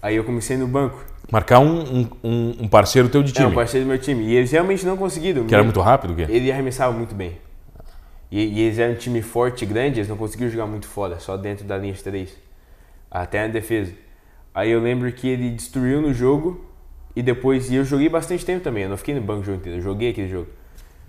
Aí 0.00 0.14
eu 0.14 0.22
comecei 0.22 0.56
no 0.56 0.68
banco. 0.68 1.04
Marcar 1.32 1.58
um, 1.58 2.08
um- 2.22 2.56
um, 2.60 2.68
parceiro 2.68 3.08
teu 3.08 3.24
de 3.24 3.32
É, 3.32 3.34
time. 3.34 3.48
um 3.48 3.54
parceiro 3.54 3.84
do 3.86 3.88
meu 3.88 3.98
time. 3.98 4.22
E 4.24 4.36
eles 4.36 4.52
realmente 4.52 4.86
não 4.86 4.96
conseguiram. 4.96 5.46
Que 5.46 5.54
era 5.54 5.64
muito 5.64 5.80
rápido, 5.80 6.12
o 6.12 6.16
quê? 6.16 6.26
Ele 6.28 6.52
arremessava 6.52 6.92
muito 6.96 7.12
bem. 7.12 7.36
E, 8.30 8.40
e 8.40 8.60
eles 8.60 8.78
eram 8.78 8.92
um 8.94 8.96
time 8.96 9.20
forte 9.20 9.66
grande, 9.66 9.98
eles 9.98 10.08
não 10.08 10.16
conseguiam 10.16 10.48
jogar 10.48 10.66
muito 10.66 10.86
fora, 10.86 11.18
só 11.18 11.36
dentro 11.36 11.64
da 11.64 11.76
linha 11.76 11.92
de 11.92 12.04
três. 12.04 12.36
Até 13.10 13.46
na 13.48 13.52
defesa. 13.52 13.92
Aí 14.54 14.70
eu 14.70 14.80
lembro 14.80 15.10
que 15.10 15.26
ele 15.26 15.50
destruiu 15.50 16.00
no 16.00 16.14
jogo 16.14 16.64
e 17.14 17.22
depois. 17.22 17.70
E 17.70 17.76
eu 17.76 17.84
joguei 17.84 18.08
bastante 18.08 18.44
tempo 18.44 18.62
também, 18.62 18.84
eu 18.84 18.88
não 18.88 18.96
fiquei 18.96 19.14
no 19.14 19.20
banco 19.20 19.40
o 19.40 19.44
jogo 19.44 19.58
inteiro, 19.58 19.78
eu 19.78 19.82
joguei 19.82 20.10
aquele 20.10 20.28
jogo. 20.28 20.48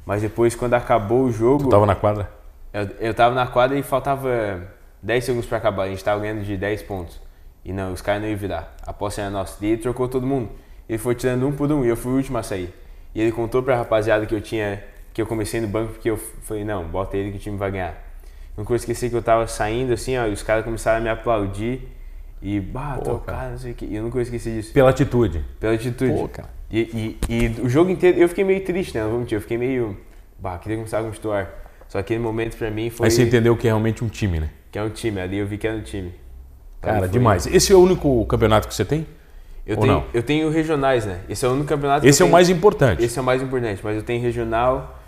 Mas 0.06 0.22
depois, 0.22 0.56
quando 0.56 0.76
acabou 0.76 1.24
o 1.24 1.32
jogo. 1.32 1.64
Tu 1.64 1.70
tava 1.70 1.86
na 1.86 1.96
quadra? 1.96 2.30
Eu, 2.72 2.90
eu 3.00 3.14
tava 3.14 3.34
na 3.34 3.48
quadra 3.48 3.78
e 3.78 3.82
faltava 3.82 4.68
10 5.02 5.24
segundos 5.24 5.48
pra 5.48 5.58
acabar. 5.58 5.84
A 5.84 5.90
gente 5.90 6.04
tava 6.04 6.22
ganhando 6.22 6.44
de 6.44 6.56
10 6.56 6.84
pontos. 6.84 7.20
E 7.64 7.74
não, 7.74 7.92
os 7.92 8.02
caras 8.02 8.22
não 8.22 8.30
iam 8.30 8.38
virar. 8.38 8.76
A 8.86 8.94
posse 8.94 9.20
era 9.20 9.30
nossa. 9.30 9.64
E 9.66 9.70
ele 9.70 9.82
trocou 9.82 10.08
todo 10.08 10.28
mundo. 10.28 10.50
Ele 10.88 11.00
foi 11.00 11.16
tirando 11.16 11.48
um 11.48 11.52
por 11.52 11.72
um 11.72 11.84
e 11.84 11.88
eu 11.88 11.98
fui 11.98 12.12
o 12.12 12.16
último 12.18 12.38
a 12.38 12.44
sair. 12.44 12.72
E 13.16 13.22
ele 13.22 13.32
contou 13.32 13.64
pra 13.64 13.76
rapaziada 13.76 14.26
que 14.28 14.36
eu 14.36 14.42
tinha. 14.42 14.84
que 15.14 15.22
eu 15.22 15.26
comecei 15.26 15.60
no 15.60 15.68
banco 15.68 15.94
porque 15.94 16.10
eu 16.10 16.18
falei, 16.18 16.64
não, 16.64 16.84
bota 16.84 17.18
ele 17.18 17.32
que 17.32 17.38
o 17.38 17.40
time 17.40 17.58
vai 17.58 17.72
ganhar. 17.72 17.96
Nunca 18.56 18.68
vou 18.68 18.76
esquecer 18.76 19.10
que 19.10 19.16
eu 19.16 19.24
tava 19.24 19.48
saindo 19.48 19.92
assim, 19.92 20.18
ó, 20.18 20.28
e 20.28 20.32
os 20.32 20.44
caras 20.44 20.64
começaram 20.64 21.00
a 21.00 21.02
me 21.02 21.10
aplaudir. 21.10 21.90
E, 22.46 22.60
bah, 22.60 23.00
Pô, 23.04 23.20
não 23.26 23.58
sei 23.58 23.72
o 23.72 23.74
que. 23.74 23.86
E 23.86 23.96
eu 23.96 24.04
nunca 24.04 24.14
vou 24.14 24.22
esquecer 24.22 24.54
disso. 24.54 24.72
Pela 24.72 24.92
atitude. 24.92 25.44
Pela 25.60 25.74
atitude. 25.74 26.14
Pô, 26.14 26.28
cara. 26.28 26.48
E, 26.70 27.18
e, 27.28 27.34
e 27.58 27.62
o 27.62 27.68
jogo 27.68 27.90
inteiro, 27.90 28.20
eu 28.20 28.30
fiquei 28.30 28.44
meio 28.44 28.64
triste, 28.64 28.96
né? 28.96 29.02
Não 29.02 29.10
vou 29.10 29.20
mentir, 29.20 29.36
eu 29.36 29.42
fiquei 29.42 29.58
meio. 29.58 29.98
Bah, 30.38 30.60
queria 30.60 30.78
começar 30.78 31.02
com 31.02 31.10
o 31.10 31.12
titular. 31.12 31.52
Só 31.88 31.98
que 31.98 32.14
aquele 32.14 32.20
momento 32.20 32.56
pra 32.56 32.70
mim 32.70 32.92
foi. 32.92 33.08
Aí 33.08 33.12
você 33.12 33.24
entendeu 33.24 33.58
que 33.58 33.66
é 33.66 33.72
realmente 33.72 34.04
um 34.04 34.08
time, 34.08 34.40
né? 34.40 34.52
Que 34.72 34.78
é 34.78 34.84
um 34.84 34.92
time, 34.92 35.20
ali 35.20 35.40
eu 35.40 35.48
vi 35.48 35.58
que 35.58 35.66
era 35.66 35.76
um 35.76 35.82
time. 35.82 36.14
Então 36.78 36.94
Cara, 36.94 37.08
demais. 37.08 37.48
Esse 37.48 37.74
é 37.74 37.76
o 37.76 37.80
único 37.80 38.24
campeonato 38.28 38.68
que 38.68 38.76
você 38.76 38.86
tem? 38.86 39.08
Eu 39.66 39.78
Ou 39.78 39.82
tenho, 39.82 39.94
não? 39.94 40.06
eu 40.14 40.22
tenho 40.22 40.50
regionais, 40.52 41.04
né? 41.04 41.22
Esse 41.28 41.46
é 41.46 41.50
o 41.50 41.52
único 41.52 41.68
campeonato 41.68 42.02
que 42.02 42.08
Esse 42.08 42.22
é 42.22 42.26
o 42.26 42.30
mais 42.30 42.48
importante. 42.52 43.04
Esse 43.04 43.18
é 43.18 43.22
o 43.24 43.26
mais 43.26 43.42
importante, 43.42 43.82
mas 43.84 43.96
eu 43.96 44.04
tenho 44.04 44.22
regional, 44.22 45.02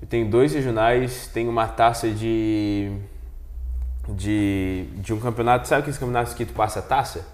eu 0.00 0.08
tenho 0.08 0.30
dois 0.30 0.54
regionais, 0.54 1.28
tenho 1.34 1.50
uma 1.50 1.66
taça 1.66 2.08
de. 2.08 2.90
De. 4.08 4.86
de 4.96 5.12
um 5.12 5.20
campeonato. 5.20 5.68
Sabe 5.68 5.80
aqueles 5.80 5.98
campeonatos 5.98 6.34
que 6.34 6.44
tu 6.44 6.52
passa 6.52 6.80
a 6.80 6.82
taça? 6.82 7.26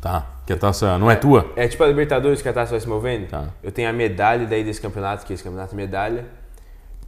Tá. 0.00 0.26
Que 0.46 0.52
a 0.52 0.56
taça 0.56 0.96
não 0.98 1.10
é 1.10 1.16
tua? 1.16 1.52
É 1.56 1.66
tipo 1.66 1.82
a 1.82 1.86
Libertadores 1.86 2.40
que 2.40 2.48
a 2.48 2.52
taça 2.52 2.70
vai 2.70 2.80
se 2.80 2.88
movendo. 2.88 3.28
Tá. 3.28 3.48
Eu 3.62 3.72
tenho 3.72 3.88
a 3.88 3.92
medalha 3.92 4.46
daí 4.46 4.64
desse 4.64 4.80
campeonato, 4.80 5.26
que 5.26 5.32
é 5.32 5.34
esse 5.34 5.42
campeonato 5.42 5.74
medalha. 5.74 6.26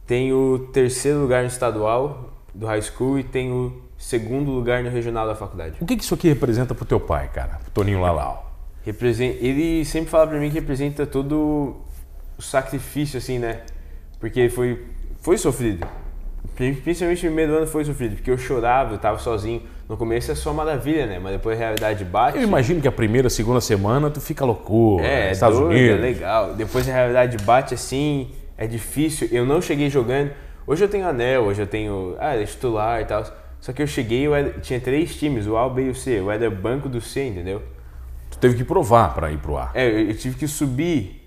Tenho 0.05 0.35
o 0.35 0.59
terceiro 0.59 1.19
lugar 1.19 1.41
no 1.41 1.47
estadual 1.47 2.33
do 2.53 2.65
high 2.65 2.81
school 2.81 3.17
e 3.17 3.23
tenho 3.23 3.55
o 3.55 3.81
segundo 3.97 4.51
lugar 4.51 4.83
no 4.83 4.89
regional 4.89 5.25
da 5.25 5.35
faculdade. 5.35 5.77
O 5.79 5.85
que, 5.85 5.95
que 5.95 6.03
isso 6.03 6.13
aqui 6.13 6.27
representa 6.27 6.75
pro 6.75 6.85
teu 6.85 6.99
pai, 6.99 7.29
cara? 7.29 7.59
Pro 7.63 7.71
Toninho 7.71 8.01
Lalau? 8.01 8.51
Ele 8.85 9.85
sempre 9.85 10.09
fala 10.09 10.27
pra 10.27 10.39
mim 10.39 10.49
que 10.49 10.55
representa 10.55 11.05
todo 11.05 11.77
o 12.37 12.41
sacrifício, 12.41 13.17
assim, 13.17 13.37
né? 13.37 13.61
Porque 14.19 14.49
foi, 14.49 14.85
foi 15.21 15.37
sofrido. 15.37 15.87
Pri- 16.61 16.73
Principalmente 16.81 17.23
no 17.25 17.29
primeiro 17.31 17.57
ano 17.57 17.65
foi 17.65 17.83
sofrido, 17.83 18.15
porque 18.15 18.29
eu 18.29 18.37
chorava, 18.37 18.93
eu 18.93 18.97
tava 18.99 19.17
sozinho. 19.17 19.63
No 19.89 19.97
começo 19.97 20.31
é 20.31 20.35
só 20.35 20.53
maravilha, 20.53 21.07
né? 21.07 21.17
Mas 21.19 21.31
depois 21.33 21.57
a 21.57 21.59
realidade 21.59 22.05
bate. 22.05 22.37
Eu 22.37 22.43
imagino 22.43 22.79
que 22.79 22.87
a 22.87 22.91
primeira, 22.91 23.29
segunda 23.31 23.59
semana 23.59 24.09
tu 24.11 24.21
fica 24.21 24.45
loucura. 24.45 25.03
É, 25.05 25.29
é 25.29 25.31
Estados 25.31 25.57
doido, 25.57 25.71
Unidos. 25.75 25.97
é 25.97 25.99
legal. 26.01 26.53
Depois 26.53 26.87
a 26.87 26.93
realidade 26.93 27.37
bate 27.43 27.73
assim, 27.73 28.29
é 28.57 28.67
difícil. 28.67 29.27
Eu 29.31 29.43
não 29.45 29.59
cheguei 29.59 29.89
jogando. 29.89 30.31
Hoje 30.67 30.83
eu 30.83 30.87
tenho 30.87 31.07
anel, 31.07 31.43
hoje 31.45 31.61
eu 31.63 31.67
tenho. 31.67 32.15
Ah, 32.19 32.35
é 32.35 32.43
titular 32.45 33.01
e 33.01 33.05
tal. 33.05 33.23
Só 33.59 33.73
que 33.73 33.81
eu 33.81 33.87
cheguei, 33.87 34.27
eu 34.27 34.35
era- 34.35 34.51
tinha 34.59 34.79
três 34.79 35.15
times, 35.15 35.47
o 35.47 35.57
A, 35.57 35.65
o 35.65 35.69
B 35.71 35.85
e 35.85 35.89
o 35.89 35.95
C. 35.95 36.19
Eu 36.19 36.29
era 36.31 36.47
banco 36.49 36.87
do 36.87 37.01
C, 37.01 37.25
entendeu? 37.27 37.61
Tu 38.29 38.37
teve 38.37 38.55
que 38.55 38.63
provar 38.63 39.13
pra 39.15 39.31
ir 39.31 39.37
pro 39.39 39.57
ar. 39.57 39.71
É, 39.73 39.87
eu, 39.87 40.09
eu 40.09 40.15
tive 40.15 40.35
que 40.37 40.47
subir. 40.47 41.20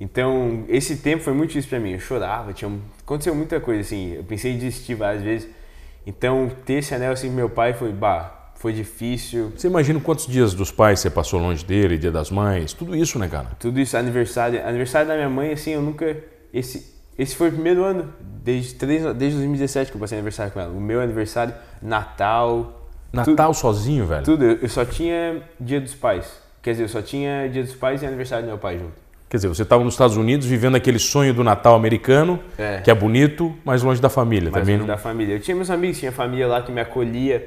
Então, 0.00 0.64
esse 0.66 0.96
tempo 0.96 1.22
foi 1.22 1.34
muito 1.34 1.50
difícil 1.50 1.68
pra 1.68 1.78
mim. 1.78 1.92
Eu 1.92 2.00
chorava, 2.00 2.54
tinha, 2.54 2.72
aconteceu 3.02 3.34
muita 3.34 3.60
coisa, 3.60 3.82
assim. 3.82 4.14
Eu 4.14 4.24
pensei 4.24 4.52
em 4.52 4.58
desistir 4.58 4.94
várias 4.94 5.22
vezes. 5.22 5.48
Então, 6.06 6.50
ter 6.64 6.74
esse 6.74 6.94
anel, 6.94 7.12
assim, 7.12 7.28
meu 7.28 7.50
pai 7.50 7.74
foi, 7.74 7.92
bah, 7.92 8.52
foi 8.56 8.72
difícil. 8.72 9.52
Você 9.54 9.66
imagina 9.66 10.00
quantos 10.00 10.26
dias 10.26 10.54
dos 10.54 10.72
pais 10.72 11.00
você 11.00 11.10
passou 11.10 11.38
longe 11.38 11.62
dele, 11.62 11.98
dia 11.98 12.10
das 12.10 12.30
mães, 12.30 12.72
tudo 12.72 12.96
isso, 12.96 13.18
né, 13.18 13.28
cara? 13.28 13.48
Tudo 13.58 13.78
isso, 13.78 13.94
aniversário. 13.94 14.66
Aniversário 14.66 15.06
da 15.06 15.14
minha 15.14 15.28
mãe, 15.28 15.52
assim, 15.52 15.72
eu 15.72 15.82
nunca. 15.82 16.16
Esse, 16.52 16.94
esse 17.18 17.36
foi 17.36 17.50
o 17.50 17.52
primeiro 17.52 17.84
ano, 17.84 18.10
desde, 18.42 18.74
três, 18.76 19.02
desde 19.14 19.36
2017 19.36 19.90
que 19.90 19.96
eu 19.98 20.00
passei 20.00 20.16
aniversário 20.16 20.50
com 20.50 20.60
ela. 20.60 20.72
O 20.72 20.80
meu 20.80 21.02
aniversário, 21.02 21.54
Natal. 21.82 22.88
Natal 23.12 23.52
sozinho, 23.52 24.06
velho? 24.06 24.24
Tudo. 24.24 24.44
Eu 24.44 24.68
só 24.70 24.82
tinha 24.82 25.42
dia 25.60 25.78
dos 25.80 25.94
pais. 25.94 26.40
Quer 26.62 26.70
dizer, 26.70 26.84
eu 26.84 26.88
só 26.88 27.02
tinha 27.02 27.48
dia 27.48 27.62
dos 27.62 27.74
pais 27.74 28.02
e 28.02 28.06
aniversário 28.06 28.46
do 28.46 28.48
meu 28.48 28.58
pai 28.58 28.78
junto. 28.78 29.09
Quer 29.30 29.36
dizer, 29.36 29.46
você 29.48 29.62
estava 29.62 29.84
nos 29.84 29.94
Estados 29.94 30.16
Unidos 30.16 30.44
vivendo 30.44 30.74
aquele 30.74 30.98
sonho 30.98 31.32
do 31.32 31.44
Natal 31.44 31.76
americano, 31.76 32.40
É. 32.58 32.80
que 32.80 32.90
é 32.90 32.94
bonito, 32.94 33.56
mas 33.64 33.80
longe 33.80 34.02
da 34.02 34.08
família 34.08 34.50
Mas 34.50 34.60
também. 34.60 34.74
longe 34.74 34.88
Não... 34.88 34.94
da 34.94 35.00
família. 35.00 35.34
Eu 35.34 35.40
tinha 35.40 35.54
meus 35.54 35.70
amigos, 35.70 36.00
tinha 36.00 36.10
família 36.10 36.48
lá 36.48 36.60
que 36.62 36.72
me 36.72 36.80
acolhia. 36.80 37.46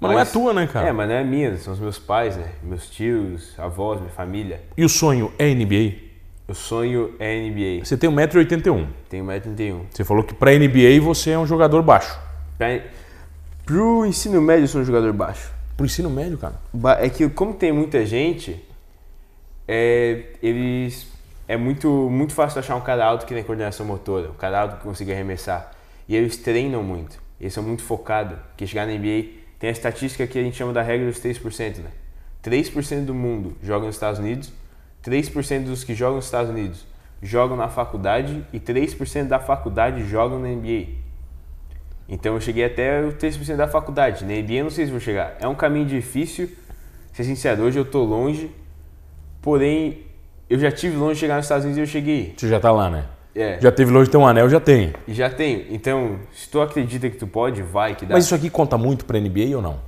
Mas 0.00 0.10
não 0.10 0.18
é 0.18 0.24
tua, 0.24 0.52
né, 0.52 0.66
cara? 0.66 0.88
É, 0.88 0.92
mas 0.92 1.08
não 1.08 1.14
é 1.14 1.22
minha, 1.22 1.56
são 1.56 1.72
os 1.72 1.78
meus 1.78 2.00
pais, 2.00 2.36
né? 2.36 2.48
Meus 2.64 2.90
tios, 2.90 3.54
avós, 3.56 4.00
minha 4.00 4.10
família. 4.10 4.60
E 4.76 4.84
o 4.84 4.88
sonho 4.88 5.32
é 5.38 5.54
NBA? 5.54 5.94
O 6.48 6.54
sonho 6.54 7.14
é 7.20 7.48
NBA. 7.48 7.84
Você 7.84 7.96
tem 7.96 8.10
1,81m. 8.10 8.86
Tenho 9.08 9.24
1,31m. 9.24 9.82
Você 9.90 10.02
falou 10.02 10.24
que 10.24 10.34
para 10.34 10.50
NBA 10.50 11.00
você 11.00 11.30
é 11.30 11.38
um 11.38 11.46
jogador 11.46 11.80
baixo. 11.80 12.18
Pra... 12.58 12.80
Pro 13.64 14.04
ensino 14.04 14.42
médio 14.42 14.64
eu 14.64 14.68
sou 14.68 14.80
um 14.80 14.84
jogador 14.84 15.12
baixo. 15.12 15.50
Pro 15.76 15.86
ensino 15.86 16.10
médio, 16.10 16.36
cara. 16.38 16.54
É 16.98 17.08
que 17.08 17.28
como 17.28 17.54
tem 17.54 17.72
muita 17.72 18.04
gente, 18.04 18.60
é, 19.66 20.24
eles 20.42 21.06
é 21.46 21.56
muito 21.56 21.88
muito 22.10 22.32
fácil 22.32 22.58
achar 22.60 22.76
um 22.76 22.80
cara 22.80 23.04
alto 23.04 23.26
que 23.26 23.34
tem 23.34 23.42
coordenação 23.42 23.84
motora, 23.84 24.30
um 24.30 24.34
cara 24.34 24.60
alto 24.60 24.76
que 24.76 24.82
consiga 24.82 25.12
arremessar. 25.12 25.72
E 26.08 26.14
eles 26.14 26.36
treinam 26.36 26.82
muito. 26.82 27.18
Eles 27.40 27.52
são 27.52 27.62
muito 27.62 27.82
focados. 27.82 28.38
Porque 28.48 28.66
chegar 28.66 28.86
na 28.86 28.92
NBA 28.92 29.26
tem 29.58 29.68
a 29.68 29.72
estatística 29.72 30.26
que 30.26 30.38
a 30.38 30.42
gente 30.42 30.56
chama 30.56 30.72
da 30.72 30.82
regra 30.82 31.06
dos 31.06 31.18
3%, 31.20 31.78
né? 31.78 31.90
3% 32.42 33.04
do 33.06 33.14
mundo 33.14 33.56
joga 33.62 33.86
nos 33.86 33.96
Estados 33.96 34.20
Unidos, 34.20 34.52
3% 35.02 35.64
dos 35.64 35.82
que 35.82 35.94
jogam 35.94 36.16
nos 36.16 36.26
Estados 36.26 36.50
Unidos 36.50 36.86
jogam 37.24 37.56
na 37.56 37.68
faculdade 37.68 38.44
e 38.52 38.60
3% 38.60 39.26
da 39.26 39.40
faculdade 39.40 40.06
jogam 40.06 40.38
na 40.38 40.48
NBA. 40.48 40.88
Então 42.06 42.34
eu 42.34 42.40
cheguei 42.40 42.66
até 42.66 43.00
o 43.00 43.14
3% 43.14 43.56
da 43.56 43.66
faculdade. 43.66 44.24
Na 44.24 44.34
NBA 44.34 44.52
eu 44.52 44.64
não 44.64 44.70
sei 44.70 44.84
se 44.84 44.90
vou 44.90 45.00
chegar. 45.00 45.34
É 45.40 45.48
um 45.48 45.54
caminho 45.54 45.86
difícil. 45.86 46.50
Ser 47.14 47.24
sincero, 47.24 47.62
hoje 47.62 47.78
eu 47.78 47.84
tô 47.84 48.04
longe. 48.04 48.50
Porém, 49.44 49.98
eu 50.48 50.58
já 50.58 50.72
tive 50.72 50.96
longe 50.96 51.14
de 51.16 51.20
chegar 51.20 51.36
nos 51.36 51.44
Estados 51.44 51.66
Unidos 51.66 51.76
e 51.76 51.82
eu 51.82 51.86
cheguei. 51.86 52.32
Você 52.34 52.48
já 52.48 52.58
tá 52.58 52.72
lá, 52.72 52.88
né? 52.88 53.04
É. 53.34 53.60
Já 53.60 53.70
teve 53.70 53.92
longe 53.92 54.06
de 54.06 54.12
ter 54.12 54.16
um 54.16 54.26
anel, 54.26 54.48
já 54.48 54.58
tem. 54.58 54.94
Já 55.06 55.28
tenho. 55.28 55.66
Então, 55.68 56.18
se 56.32 56.48
tu 56.48 56.62
acredita 56.62 57.10
que 57.10 57.18
tu 57.18 57.26
pode, 57.26 57.60
vai 57.60 57.94
que 57.94 58.06
dá. 58.06 58.14
Mas 58.14 58.24
isso 58.24 58.34
aqui 58.34 58.48
conta 58.48 58.78
muito 58.78 59.04
pra 59.04 59.20
NBA 59.20 59.54
ou 59.54 59.60
não? 59.60 59.80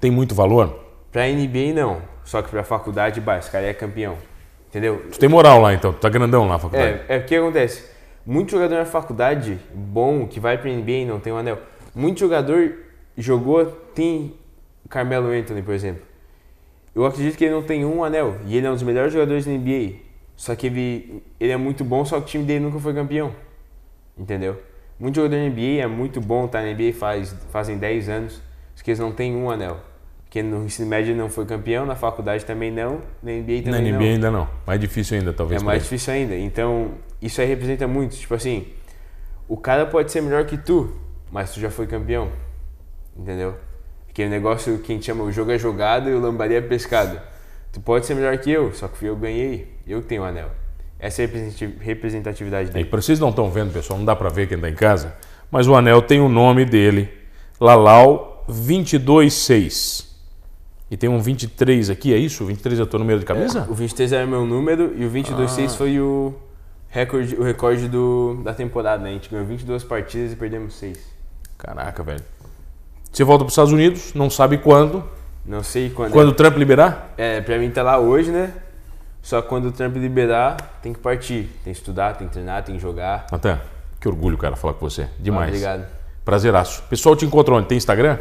Tem 0.00 0.10
muito 0.10 0.34
valor? 0.34 0.76
Pra 1.12 1.24
NBA 1.28 1.72
não. 1.72 2.02
Só 2.24 2.42
que 2.42 2.50
pra 2.50 2.64
faculdade, 2.64 3.20
bah, 3.20 3.38
esse 3.38 3.48
cara 3.48 3.64
é 3.64 3.72
campeão. 3.72 4.16
Entendeu? 4.68 5.00
Tu 5.12 5.20
tem 5.20 5.28
moral 5.28 5.60
lá, 5.60 5.72
então. 5.72 5.92
Tu 5.92 6.00
tá 6.00 6.08
grandão 6.08 6.42
lá 6.42 6.54
na 6.54 6.58
faculdade. 6.58 7.02
É, 7.08 7.16
é 7.16 7.18
o 7.18 7.24
que 7.24 7.36
acontece. 7.36 7.84
Muito 8.26 8.50
jogador 8.50 8.74
na 8.74 8.84
faculdade, 8.84 9.56
bom, 9.72 10.26
que 10.26 10.40
vai 10.40 10.58
pra 10.58 10.68
NBA 10.68 10.90
e 10.90 11.04
não 11.04 11.20
tem 11.20 11.32
um 11.32 11.36
anel. 11.36 11.60
Muito 11.94 12.18
jogador 12.18 12.72
jogou, 13.16 13.66
tem 13.94 14.34
Carmelo 14.88 15.28
Anthony, 15.28 15.62
por 15.62 15.74
exemplo. 15.74 16.02
Eu 16.96 17.04
acredito 17.04 17.36
que 17.36 17.44
ele 17.44 17.52
não 17.52 17.62
tem 17.62 17.84
um 17.84 18.02
anel. 18.02 18.38
E 18.46 18.56
ele 18.56 18.66
é 18.66 18.70
um 18.70 18.72
dos 18.72 18.82
melhores 18.82 19.12
jogadores 19.12 19.44
da 19.44 19.52
NBA. 19.52 19.96
Só 20.34 20.56
que 20.56 20.66
ele, 20.66 21.22
ele 21.38 21.52
é 21.52 21.56
muito 21.58 21.84
bom, 21.84 22.02
só 22.06 22.16
que 22.18 22.22
o 22.22 22.26
time 22.26 22.44
dele 22.44 22.60
nunca 22.60 22.80
foi 22.80 22.94
campeão. 22.94 23.34
Entendeu? 24.16 24.58
Muito 24.98 25.16
jogador 25.16 25.36
da 25.36 25.46
NBA 25.46 25.82
é 25.82 25.86
muito 25.86 26.22
bom, 26.22 26.48
tá 26.48 26.62
na 26.62 26.72
NBA 26.72 26.94
faz, 26.94 27.36
fazem 27.52 27.76
10 27.76 28.08
anos. 28.08 28.42
Só 28.74 28.82
que 28.82 28.90
eles 28.90 28.98
não 28.98 29.12
têm 29.12 29.36
um 29.36 29.50
anel. 29.50 29.78
Porque 30.24 30.42
no 30.42 30.64
ensino 30.64 30.88
médio 30.88 31.12
ele 31.12 31.18
não 31.18 31.28
foi 31.28 31.44
campeão, 31.44 31.84
na 31.84 31.94
faculdade 31.94 32.46
também 32.46 32.70
não, 32.70 33.02
na 33.22 33.30
NBA 33.30 33.62
Na 33.66 33.76
também 33.76 33.92
NBA 33.92 33.98
não. 33.98 34.06
ainda 34.06 34.30
não. 34.30 34.48
Mais 34.66 34.80
difícil 34.80 35.18
ainda, 35.18 35.34
talvez. 35.34 35.60
É 35.60 35.64
mais 35.64 35.82
difícil 35.82 36.14
ainda. 36.14 36.34
Então, 36.34 36.92
isso 37.20 37.42
aí 37.42 37.46
representa 37.46 37.86
muito. 37.86 38.16
Tipo 38.16 38.34
assim, 38.34 38.68
o 39.46 39.56
cara 39.58 39.84
pode 39.84 40.10
ser 40.10 40.22
melhor 40.22 40.46
que 40.46 40.56
tu, 40.56 40.96
mas 41.30 41.52
tu 41.52 41.60
já 41.60 41.70
foi 41.70 41.86
campeão. 41.86 42.30
Entendeu? 43.14 43.54
Negócio 44.24 44.78
que 44.78 44.92
a 44.92 44.94
gente 44.94 45.04
chama 45.04 45.24
o 45.24 45.32
jogo 45.32 45.50
é 45.50 45.58
jogado 45.58 46.08
e 46.08 46.14
o 46.14 46.20
lambaria 46.20 46.58
é 46.58 46.60
pescado. 46.62 47.20
Tu 47.72 47.80
pode 47.80 48.06
ser 48.06 48.14
melhor 48.14 48.36
que 48.38 48.50
eu, 48.50 48.72
só 48.72 48.88
que 48.88 49.04
eu 49.04 49.16
ganhei. 49.16 49.74
Eu 49.86 50.00
que 50.00 50.08
tenho 50.08 50.22
o 50.22 50.24
anel. 50.24 50.50
Essa 50.98 51.22
é 51.22 51.24
a 51.24 51.28
representati- 51.28 51.76
representatividade 51.80 52.68
É, 52.68 52.70
e 52.70 52.74
dele. 52.74 52.84
pra 52.86 53.00
vocês 53.02 53.20
não 53.20 53.28
estão 53.28 53.50
vendo, 53.50 53.72
pessoal, 53.72 53.98
não 53.98 54.06
dá 54.06 54.16
pra 54.16 54.30
ver 54.30 54.48
quem 54.48 54.58
tá 54.58 54.68
em 54.70 54.74
casa, 54.74 55.14
mas 55.50 55.68
o 55.68 55.74
anel 55.74 56.00
tem 56.00 56.20
o 56.20 56.28
nome 56.28 56.64
dele, 56.64 57.10
Lalau 57.60 58.44
226. 58.48 60.06
E 60.90 60.96
tem 60.96 61.10
um 61.10 61.20
23 61.20 61.90
aqui, 61.90 62.14
é 62.14 62.16
isso? 62.16 62.44
O 62.44 62.46
23 62.46 62.78
é 62.78 62.82
o 62.82 62.86
teu 62.86 62.98
número 62.98 63.18
de 63.18 63.26
camisa? 63.26 63.66
O 63.68 63.74
23 63.74 64.12
era 64.12 64.26
meu 64.26 64.46
número 64.46 64.92
e 64.96 65.04
o 65.04 65.10
22.6 65.10 65.64
Ah. 65.66 65.68
foi 65.76 66.00
o 66.00 66.32
recorde, 66.88 67.34
o 67.34 67.42
recorde 67.42 67.88
do, 67.88 68.40
da 68.44 68.54
temporada. 68.54 69.02
Né? 69.02 69.10
A 69.10 69.12
gente 69.14 69.28
ganhou 69.28 69.44
22 69.44 69.82
partidas 69.84 70.32
e 70.32 70.36
perdemos 70.36 70.74
6. 70.74 70.98
Caraca, 71.58 72.02
velho. 72.04 72.22
Você 73.16 73.24
volta 73.24 73.44
pros 73.46 73.54
Estados 73.54 73.72
Unidos, 73.72 74.12
não 74.12 74.28
sabe 74.28 74.58
quando. 74.58 75.02
Não 75.42 75.62
sei 75.62 75.88
quando. 75.88 76.12
Quando 76.12 76.28
o 76.28 76.32
Trump 76.34 76.54
liberar? 76.58 77.14
É, 77.16 77.40
pra 77.40 77.56
mim 77.56 77.70
tá 77.70 77.82
lá 77.82 77.98
hoje, 77.98 78.30
né? 78.30 78.52
Só 79.22 79.40
quando 79.40 79.68
o 79.68 79.72
Trump 79.72 79.96
liberar, 79.96 80.58
tem 80.82 80.92
que 80.92 80.98
partir. 80.98 81.44
Tem 81.64 81.72
que 81.72 81.78
estudar, 81.78 82.14
tem 82.18 82.26
que 82.26 82.34
treinar, 82.34 82.62
tem 82.62 82.74
que 82.74 82.80
jogar. 82.82 83.24
Até. 83.32 83.58
Que 83.98 84.06
orgulho, 84.06 84.36
cara, 84.36 84.54
falar 84.54 84.74
com 84.74 84.86
você. 84.86 85.08
Demais. 85.18 85.48
Obrigado. 85.48 85.86
Prazeraço. 86.26 86.82
Pessoal 86.90 87.16
te 87.16 87.24
encontra 87.24 87.54
onde? 87.54 87.66
Tem 87.66 87.78
Instagram? 87.78 88.18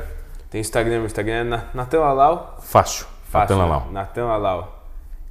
Tem 0.50 0.62
Instagram, 0.62 0.96
meu 1.00 1.08
Instagram 1.08 1.34
é 1.34 1.44
Na- 1.44 1.64
Natan 1.74 2.00
Alau. 2.00 2.58
Fácil. 2.62 3.06
Fácil. 3.30 3.54
Natan 3.54 3.56
né? 3.58 3.62
Lalau. 3.64 3.92
Natan 3.92 4.26
Alau. 4.30 4.85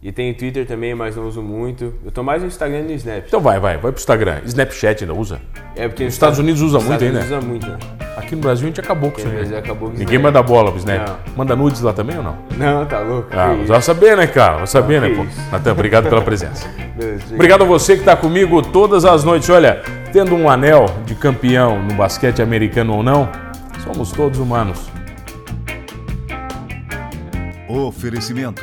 E 0.05 0.13
tem 0.13 0.35
Twitter 0.35 0.67
também, 0.67 0.95
mas 0.95 1.17
não 1.17 1.27
uso 1.27 1.41
muito. 1.41 1.95
Eu 2.05 2.11
tô 2.13 2.23
mais 2.23 2.43
no 2.43 2.49
Instagram 2.49 2.81
e 2.81 2.83
no 2.83 2.93
Snap. 2.93 3.25
Então 3.27 3.41
vai, 3.41 3.59
vai. 3.59 3.79
Vai 3.79 3.91
pro 3.91 3.99
Instagram. 3.99 4.43
Snapchat 4.45 5.03
ainda 5.03 5.15
usa? 5.15 5.41
É 5.75 5.89
porque 5.89 6.05
Os 6.05 6.13
Estados 6.13 6.39
Unidos 6.39 6.61
usa 6.61 6.77
Os 6.77 6.85
muito 6.85 7.03
Estados 7.03 7.23
ainda. 7.33 7.37
Unidos 7.47 7.65
usa 7.65 7.75
muito, 7.75 7.87
né? 7.97 8.09
Aqui 8.15 8.37
no 8.37 8.43
Brasil 8.43 8.67
a 8.67 8.69
gente 8.69 8.81
acabou 8.83 9.11
com 9.11 9.19
isso 9.19 9.31
Porque 9.31 9.55
aí. 9.55 9.59
Acabou 9.59 9.91
com 9.91 9.97
Ninguém 9.97 10.19
manda 10.19 10.43
bola 10.43 10.71
pro 10.71 10.79
Snap. 10.79 11.09
Não. 11.09 11.17
Manda 11.35 11.57
nudes 11.57 11.81
lá 11.81 11.95
também 11.95 12.19
ou 12.19 12.23
não? 12.23 12.37
Não, 12.59 12.85
tá 12.85 12.99
louco. 12.99 13.31
Ah, 13.33 13.57
vai 13.67 13.81
saber, 13.81 14.15
né, 14.15 14.27
cara? 14.27 14.59
Vai 14.59 14.67
saber, 14.67 15.01
Não, 15.01 15.09
né, 15.09 15.15
pô? 15.17 15.25
isso. 15.25 15.51
Natan, 15.51 15.73
obrigado 15.73 16.07
pela 16.11 16.21
presença. 16.21 16.69
Beleza, 16.95 17.35
Obrigado 17.35 17.63
a 17.63 17.67
você 17.67 17.95
que 17.95 18.01
está 18.01 18.15
comigo 18.15 18.61
todas 18.61 19.07
as 19.07 19.25
noites. 19.25 19.49
Olha, 19.49 19.81
tendo 20.13 20.35
um 20.35 20.51
anel 20.51 20.85
de 21.07 21.15
campeão 21.15 21.83
no 21.83 21.95
basquete 21.95 22.43
americano 22.43 22.95
ou 22.95 23.03
não, 23.03 23.27
somos 23.83 24.13
todos 24.13 24.39
humanos. 24.39 24.87
Oferecimento: 27.67 28.63